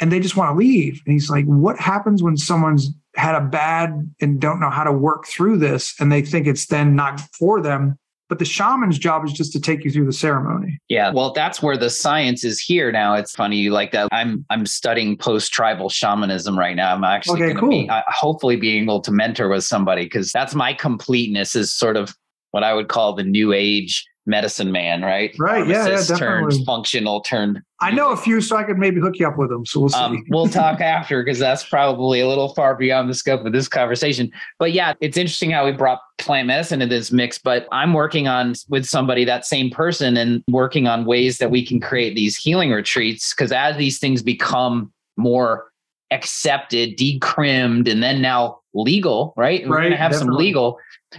[0.00, 1.00] and they just want to leave.
[1.06, 4.92] And he's like what happens when someone's had a bad and don't know how to
[4.92, 9.24] work through this and they think it's then not for them but the shaman's job
[9.24, 10.78] is just to take you through the ceremony?
[10.88, 13.14] Yeah well that's where the science is here now.
[13.14, 16.94] It's funny you like that i'm i'm studying post tribal shamanism right now.
[16.94, 17.70] I'm actually okay, cool.
[17.70, 21.96] be uh, hopefully being able to mentor with somebody because that's my completeness is sort
[21.96, 22.14] of
[22.50, 25.34] what i would call the new age medicine man, right?
[25.38, 25.66] Right.
[25.66, 26.56] Yeah, yeah, definitely.
[26.56, 27.62] Turned functional, turned.
[27.80, 29.64] I know a few, so I could maybe hook you up with them.
[29.64, 29.98] So we'll see.
[29.98, 33.68] Um, we'll talk after because that's probably a little far beyond the scope of this
[33.68, 34.30] conversation.
[34.58, 37.38] But yeah, it's interesting how we brought plant medicine into this mix.
[37.38, 41.64] But I'm working on with somebody, that same person, and working on ways that we
[41.64, 43.34] can create these healing retreats.
[43.34, 45.70] Because as these things become more
[46.10, 49.62] accepted, decrimmed, and then now legal, right?
[49.62, 50.34] And right, we're going to have definitely.
[50.34, 50.78] some legal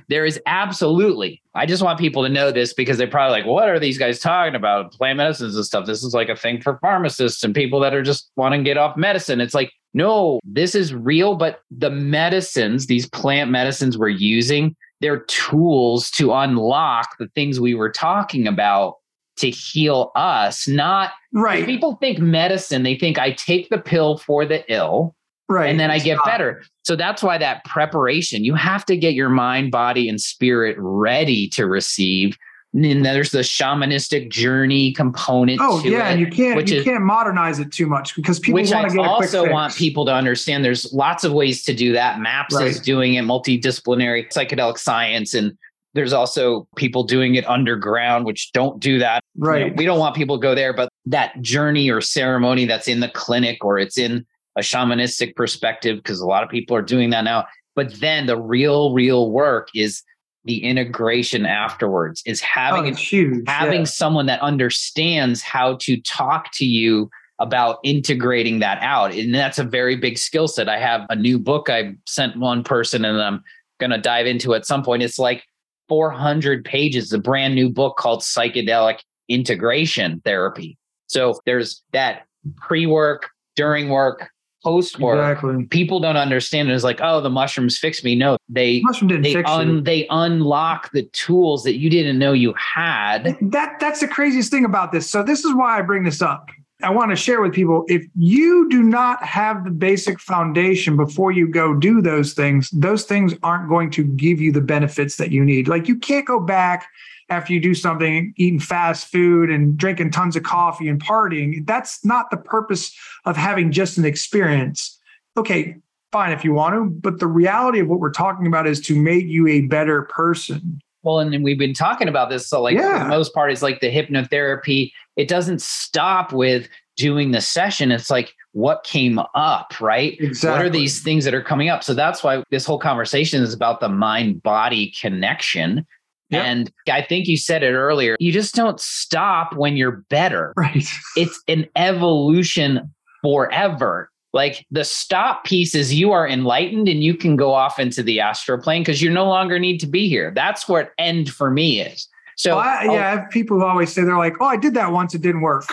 [0.09, 3.69] there is absolutely, I just want people to know this because they're probably like, what
[3.69, 4.91] are these guys talking about?
[4.91, 5.85] Plant medicines and stuff.
[5.85, 8.77] This is like a thing for pharmacists and people that are just want to get
[8.77, 9.41] off medicine.
[9.41, 15.21] It's like, no, this is real, but the medicines, these plant medicines we're using, they're
[15.21, 18.95] tools to unlock the things we were talking about
[19.37, 21.65] to heal us, not right.
[21.65, 25.15] People think medicine, they think I take the pill for the ill
[25.49, 25.69] Right.
[25.69, 26.63] And then I get better.
[26.83, 31.47] So that's why that preparation, you have to get your mind, body, and spirit ready
[31.49, 32.37] to receive.
[32.73, 35.59] And there's the shamanistic journey component.
[35.61, 38.71] Oh yeah, it, you can't you is, can't modernize it too much because people which
[38.71, 40.65] want to get I also want people to understand.
[40.65, 42.19] There's lots of ways to do that.
[42.19, 42.67] Maps right.
[42.67, 45.57] is doing it, multidisciplinary psychedelic science, and
[45.93, 49.23] there's also people doing it underground, which don't do that.
[49.37, 49.65] Right.
[49.65, 52.87] You know, we don't want people to go there, but that journey or ceremony that's
[52.87, 54.25] in the clinic or it's in
[54.57, 57.45] a shamanistic perspective because a lot of people are doing that now.
[57.75, 60.01] But then the real, real work is
[60.47, 63.85] the integration afterwards is having oh, huge, having yeah.
[63.85, 67.09] someone that understands how to talk to you
[67.39, 71.37] about integrating that out and that's a very big skill set i have a new
[71.37, 73.43] book i sent one person and i'm
[73.79, 75.43] going to dive into at some point it's like
[75.87, 78.99] 400 pages a brand new book called psychedelic
[79.29, 82.23] integration therapy so there's that
[82.57, 84.29] pre-work during work
[84.63, 85.65] post work, exactly.
[85.65, 86.69] people don't understand.
[86.69, 88.15] It's like, oh, the mushrooms fix me.
[88.15, 93.37] No, they they un, they unlock the tools that you didn't know you had.
[93.41, 95.09] That that's the craziest thing about this.
[95.09, 96.49] So this is why I bring this up.
[96.83, 101.31] I want to share with people if you do not have the basic foundation before
[101.31, 105.31] you go do those things, those things aren't going to give you the benefits that
[105.31, 105.67] you need.
[105.67, 106.87] Like you can't go back
[107.29, 111.65] after you do something, eating fast food and drinking tons of coffee and partying.
[111.65, 114.99] That's not the purpose of having just an experience.
[115.35, 115.75] Okay,
[116.11, 118.99] fine if you want to, but the reality of what we're talking about is to
[118.99, 120.81] make you a better person.
[121.03, 122.47] Well, and we've been talking about this.
[122.47, 122.97] So, like, yeah.
[122.97, 124.91] for the most part, is like the hypnotherapy.
[125.15, 127.91] It doesn't stop with doing the session.
[127.91, 130.17] It's like, what came up, right?
[130.19, 130.49] Exactly.
[130.49, 131.83] What are these things that are coming up?
[131.83, 135.85] So that's why this whole conversation is about the mind body connection.
[136.29, 136.45] Yep.
[136.45, 138.17] And I think you said it earlier.
[138.19, 140.53] You just don't stop when you're better.
[140.57, 140.87] Right.
[141.15, 144.11] It's an evolution forever.
[144.33, 148.19] Like the stop piece is you are enlightened and you can go off into the
[148.19, 150.31] astral plane because you no longer need to be here.
[150.35, 152.07] That's what end for me is.
[152.35, 154.75] So well, I, yeah, I have people who always say they're like, "Oh, I did
[154.75, 155.63] that once, it didn't work."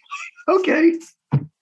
[0.48, 0.94] okay,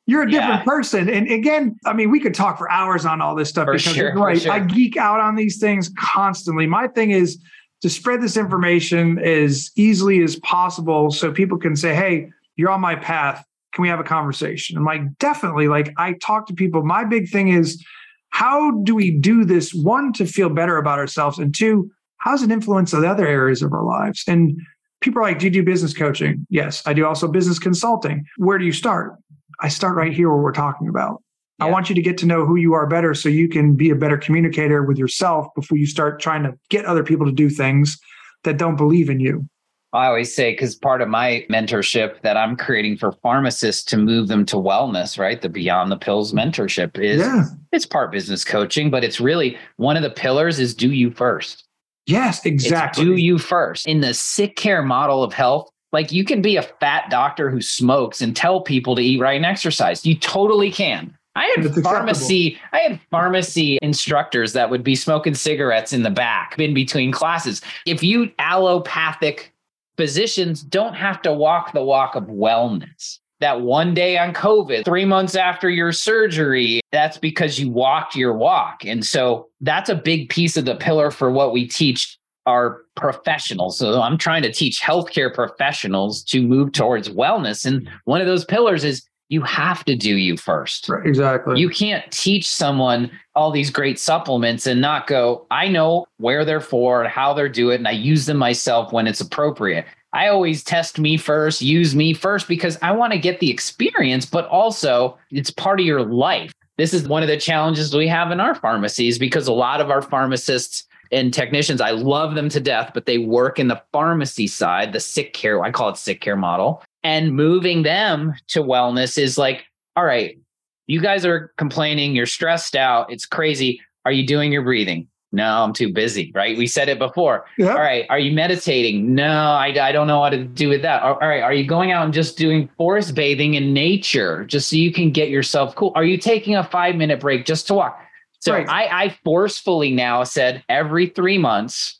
[0.06, 0.64] you're a different yeah.
[0.64, 1.08] person.
[1.08, 3.94] And again, I mean, we could talk for hours on all this stuff for because
[3.94, 4.40] sure, right.
[4.40, 4.52] Sure.
[4.52, 6.66] I geek out on these things constantly.
[6.66, 7.42] My thing is
[7.82, 12.80] to spread this information as easily as possible so people can say, "Hey, you're on
[12.80, 14.76] my path can we have a conversation?
[14.76, 15.68] I'm like, definitely.
[15.68, 16.84] Like, I talk to people.
[16.84, 17.82] My big thing is,
[18.30, 19.74] how do we do this?
[19.74, 23.62] One, to feel better about ourselves, and two, how does it influence the other areas
[23.62, 24.24] of our lives?
[24.28, 24.60] And
[25.00, 26.46] people are like, do you do business coaching?
[26.50, 28.24] Yes, I do also business consulting.
[28.36, 29.14] Where do you start?
[29.60, 31.22] I start right here where we're talking about.
[31.62, 31.68] Yeah.
[31.68, 33.90] I want you to get to know who you are better so you can be
[33.90, 37.48] a better communicator with yourself before you start trying to get other people to do
[37.48, 37.98] things
[38.44, 39.46] that don't believe in you.
[39.94, 44.28] I always say, because part of my mentorship that I'm creating for pharmacists to move
[44.28, 45.40] them to wellness, right?
[45.40, 47.44] The Beyond the Pills mentorship is yeah.
[47.72, 51.64] it's part business coaching, but it's really one of the pillars is do you first.
[52.06, 53.02] Yes, exactly.
[53.02, 53.86] It's do you first.
[53.86, 57.60] In the sick care model of health, like you can be a fat doctor who
[57.60, 60.06] smokes and tell people to eat right and exercise.
[60.06, 61.14] You totally can.
[61.34, 62.58] I had pharmacy.
[62.72, 67.62] I had pharmacy instructors that would be smoking cigarettes in the back in between classes.
[67.86, 69.52] If you allopathic
[69.96, 73.18] physicians don't have to walk the walk of wellness.
[73.40, 78.34] That one day on COVID, three months after your surgery, that's because you walked your
[78.34, 78.84] walk.
[78.84, 82.16] And so that's a big piece of the pillar for what we teach
[82.46, 83.78] our professionals.
[83.78, 87.64] So I'm trying to teach healthcare professionals to move towards wellness.
[87.64, 89.02] And one of those pillars is
[89.32, 90.90] you have to do you first.
[90.90, 91.58] Right, exactly.
[91.58, 96.60] You can't teach someone all these great supplements and not go, I know where they're
[96.60, 99.86] for and how they're doing it, and I use them myself when it's appropriate.
[100.12, 104.26] I always test me first, use me first because I want to get the experience,
[104.26, 106.52] but also it's part of your life.
[106.76, 109.90] This is one of the challenges we have in our pharmacies because a lot of
[109.90, 114.46] our pharmacists and technicians, I love them to death, but they work in the pharmacy
[114.46, 119.18] side, the sick care, I call it sick care model and moving them to wellness
[119.18, 119.64] is like,
[119.96, 120.38] all right,
[120.86, 123.80] you guys are complaining, you're stressed out, it's crazy.
[124.04, 125.08] Are you doing your breathing?
[125.34, 126.58] No, I'm too busy, right?
[126.58, 127.46] We said it before.
[127.56, 127.70] Yep.
[127.70, 128.04] All right.
[128.10, 129.14] Are you meditating?
[129.14, 131.02] No, I, I don't know what to do with that.
[131.02, 131.42] All right.
[131.42, 135.10] Are you going out and just doing forest bathing in nature just so you can
[135.10, 135.92] get yourself cool?
[135.94, 137.98] Are you taking a five minute break just to walk?
[138.40, 138.68] So right.
[138.68, 141.98] I, I forcefully now said every three months,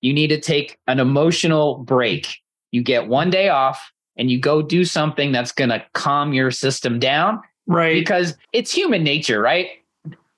[0.00, 2.38] you need to take an emotional break.
[2.70, 6.50] You get one day off and you go do something that's going to calm your
[6.50, 7.40] system down.
[7.66, 7.94] Right.
[7.94, 9.68] Because it's human nature, right?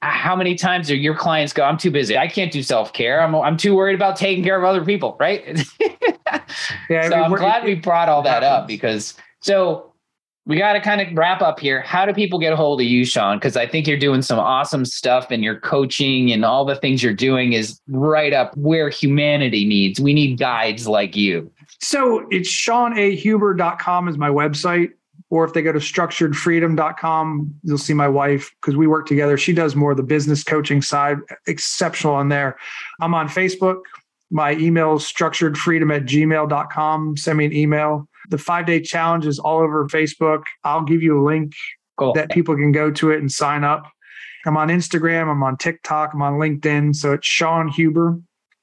[0.03, 2.17] How many times are your clients go, I'm too busy.
[2.17, 3.21] I can't do self care.
[3.21, 5.43] I'm, I'm too worried about taking care of other people, right?
[6.91, 9.93] yeah, so I am glad we brought all that up because so
[10.47, 11.81] we got to kind of wrap up here.
[11.81, 13.39] How do people get a hold of you, Shawn?
[13.39, 17.03] Because I think you're doing some awesome stuff and your coaching and all the things
[17.03, 19.99] you're doing is right up where humanity needs.
[19.99, 21.51] We need guides like you.
[21.81, 24.91] So it's ShawnAHuber.com is my website.
[25.29, 29.37] Or if they go to structuredfreedom.com, you'll see my wife because we work together.
[29.37, 32.57] She does more of the business coaching side, exceptional on there.
[33.01, 33.81] I'm on Facebook.
[34.31, 37.17] My email is structuredfreedom at gmail.com.
[37.17, 38.09] Send me an email.
[38.29, 40.43] The five day challenge is all over Facebook.
[40.65, 41.53] I'll give you a link
[41.97, 42.13] cool.
[42.13, 43.91] that people can go to it and sign up.
[44.45, 45.29] I'm on Instagram.
[45.29, 46.13] I'm on TikTok.
[46.15, 46.95] I'm on LinkedIn.
[46.95, 48.21] So it's Shawn Huber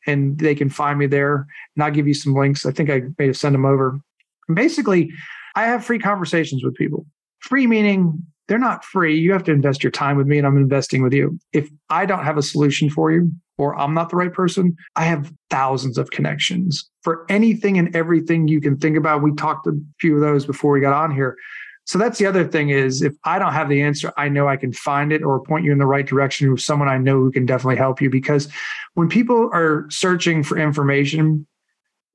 [0.08, 1.48] and they can find me there.
[1.76, 2.66] And I'll give you some links.
[2.66, 4.00] I think I may have sent them over.
[4.48, 5.12] And basically,
[5.56, 7.06] I have free conversations with people.
[7.40, 9.18] Free meaning they're not free.
[9.18, 11.40] You have to invest your time with me, and I'm investing with you.
[11.54, 15.06] If I don't have a solution for you, or I'm not the right person, I
[15.06, 19.22] have thousands of connections for anything and everything you can think about.
[19.22, 21.38] We talked a few of those before we got on here.
[21.86, 24.56] So that's the other thing is if I don't have the answer, I know I
[24.56, 27.32] can find it or point you in the right direction with someone I know who
[27.32, 28.10] can definitely help you.
[28.10, 28.48] Because
[28.94, 31.46] when people are searching for information,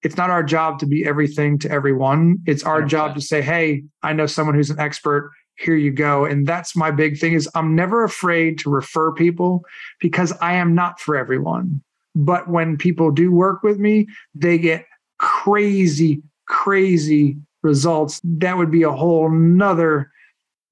[0.02, 2.38] it's not our job to be everything to everyone.
[2.46, 2.88] It's our 100%.
[2.88, 5.32] job to say, hey, I know someone who's an expert.
[5.56, 6.24] Here you go.
[6.24, 9.64] And that's my big thing is I'm never afraid to refer people
[10.00, 11.82] because I am not for everyone.
[12.14, 14.86] But when people do work with me, they get
[15.18, 18.20] crazy, crazy results.
[18.24, 20.10] That would be a whole nother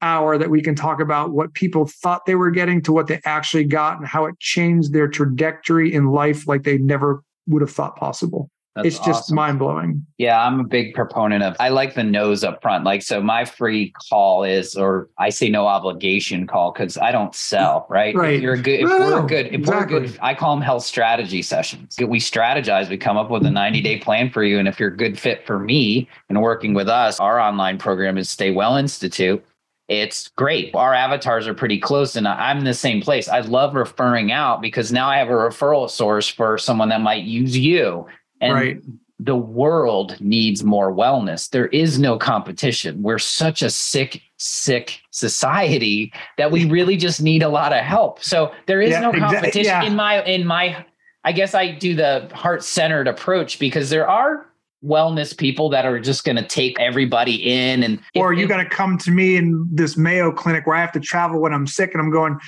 [0.02, 3.20] hour that we can talk about what people thought they were getting to what they
[3.24, 7.70] actually got and how it changed their trajectory in life like they never would have
[7.70, 8.50] thought possible.
[8.76, 9.36] That's it's just awesome.
[9.36, 10.06] mind blowing.
[10.18, 11.56] Yeah, I'm a big proponent of.
[11.58, 12.84] I like the nose up front.
[12.84, 17.34] Like, so my free call is, or I say no obligation call because I don't
[17.34, 17.86] sell.
[17.88, 18.14] Right.
[18.14, 18.34] Right.
[18.34, 18.80] If you're a good.
[18.80, 19.46] If No, we're good.
[19.46, 19.94] If exactly.
[19.94, 20.18] we're good.
[20.20, 21.96] I call them health strategy sessions.
[21.98, 22.90] We strategize.
[22.90, 25.18] We come up with a 90 day plan for you, and if you're a good
[25.18, 29.42] fit for me and working with us, our online program is Stay Well Institute.
[29.88, 30.74] It's great.
[30.74, 33.28] Our avatars are pretty close, and I'm in the same place.
[33.28, 37.22] I love referring out because now I have a referral source for someone that might
[37.22, 38.06] use you.
[38.40, 38.82] And right.
[39.18, 41.48] the world needs more wellness.
[41.50, 43.02] There is no competition.
[43.02, 48.22] We're such a sick, sick society that we really just need a lot of help.
[48.22, 49.84] So there is Yeah, no competition yeah.
[49.84, 50.84] in my in my
[51.24, 54.46] I guess I do the heart-centered approach because there are
[54.84, 58.68] wellness people that are just going to take everybody in and Or you got to
[58.68, 61.90] come to me in this Mayo clinic where I have to travel when I'm sick
[61.92, 62.38] and I'm going,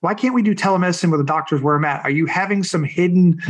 [0.00, 2.04] why can't we do telemedicine with the doctors where I'm at?
[2.04, 3.40] Are you having some hidden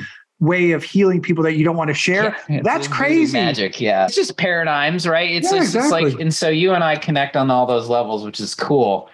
[0.40, 2.36] way of healing people that you don't want to share?
[2.48, 3.32] Yeah, That's crazy.
[3.32, 3.80] magic.
[3.80, 4.06] Yeah.
[4.06, 5.30] It's just paradigms, right?
[5.30, 6.22] It's Yeah, just it's like, exactly.
[6.22, 9.08] and so you and I connect on all those levels, which is cool.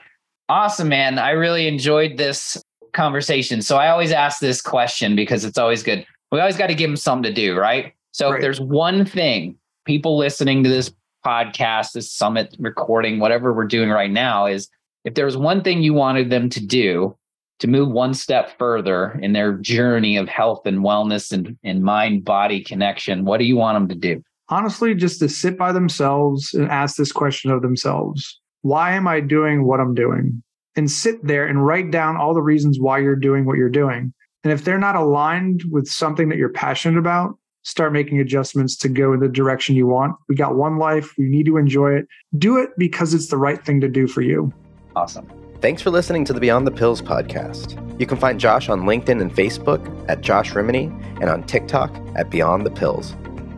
[0.48, 1.18] Awesome, man.
[1.18, 2.62] I really enjoyed this
[2.92, 3.62] conversation.
[3.62, 6.06] So I always ask this question because it's always good.
[6.30, 7.94] We always got to give them something to do, right?
[8.12, 9.56] So if there's one thing
[9.86, 10.92] people listening to this
[11.24, 14.68] podcast, this summit recording, whatever we're doing right now, is
[15.04, 17.16] if there's one thing you wanted them to do
[17.60, 22.24] to move one step further in their journey of health and wellness and, and mind
[22.24, 24.22] body connection, what do you want them to do?
[24.48, 29.20] Honestly, just to sit by themselves and ask this question of themselves Why am I
[29.20, 30.42] doing what I'm doing?
[30.76, 34.12] And sit there and write down all the reasons why you're doing what you're doing.
[34.42, 38.88] And if they're not aligned with something that you're passionate about, start making adjustments to
[38.88, 40.16] go in the direction you want.
[40.28, 41.14] We got one life.
[41.16, 42.06] We need to enjoy it.
[42.36, 44.52] Do it because it's the right thing to do for you.
[44.94, 45.26] Awesome.
[45.64, 47.98] Thanks for listening to the Beyond the Pills podcast.
[47.98, 50.92] You can find Josh on LinkedIn and Facebook at Josh Rimini
[51.22, 53.12] and on TikTok at Beyond the Pills.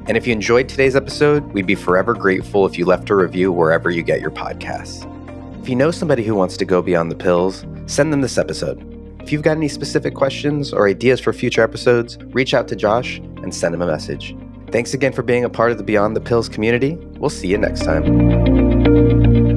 [0.07, 3.51] And if you enjoyed today's episode, we'd be forever grateful if you left a review
[3.51, 5.05] wherever you get your podcasts.
[5.61, 8.81] If you know somebody who wants to go beyond the pills, send them this episode.
[9.21, 13.19] If you've got any specific questions or ideas for future episodes, reach out to Josh
[13.19, 14.37] and send him a message.
[14.71, 16.95] Thanks again for being a part of the Beyond the Pills community.
[17.19, 19.56] We'll see you next time.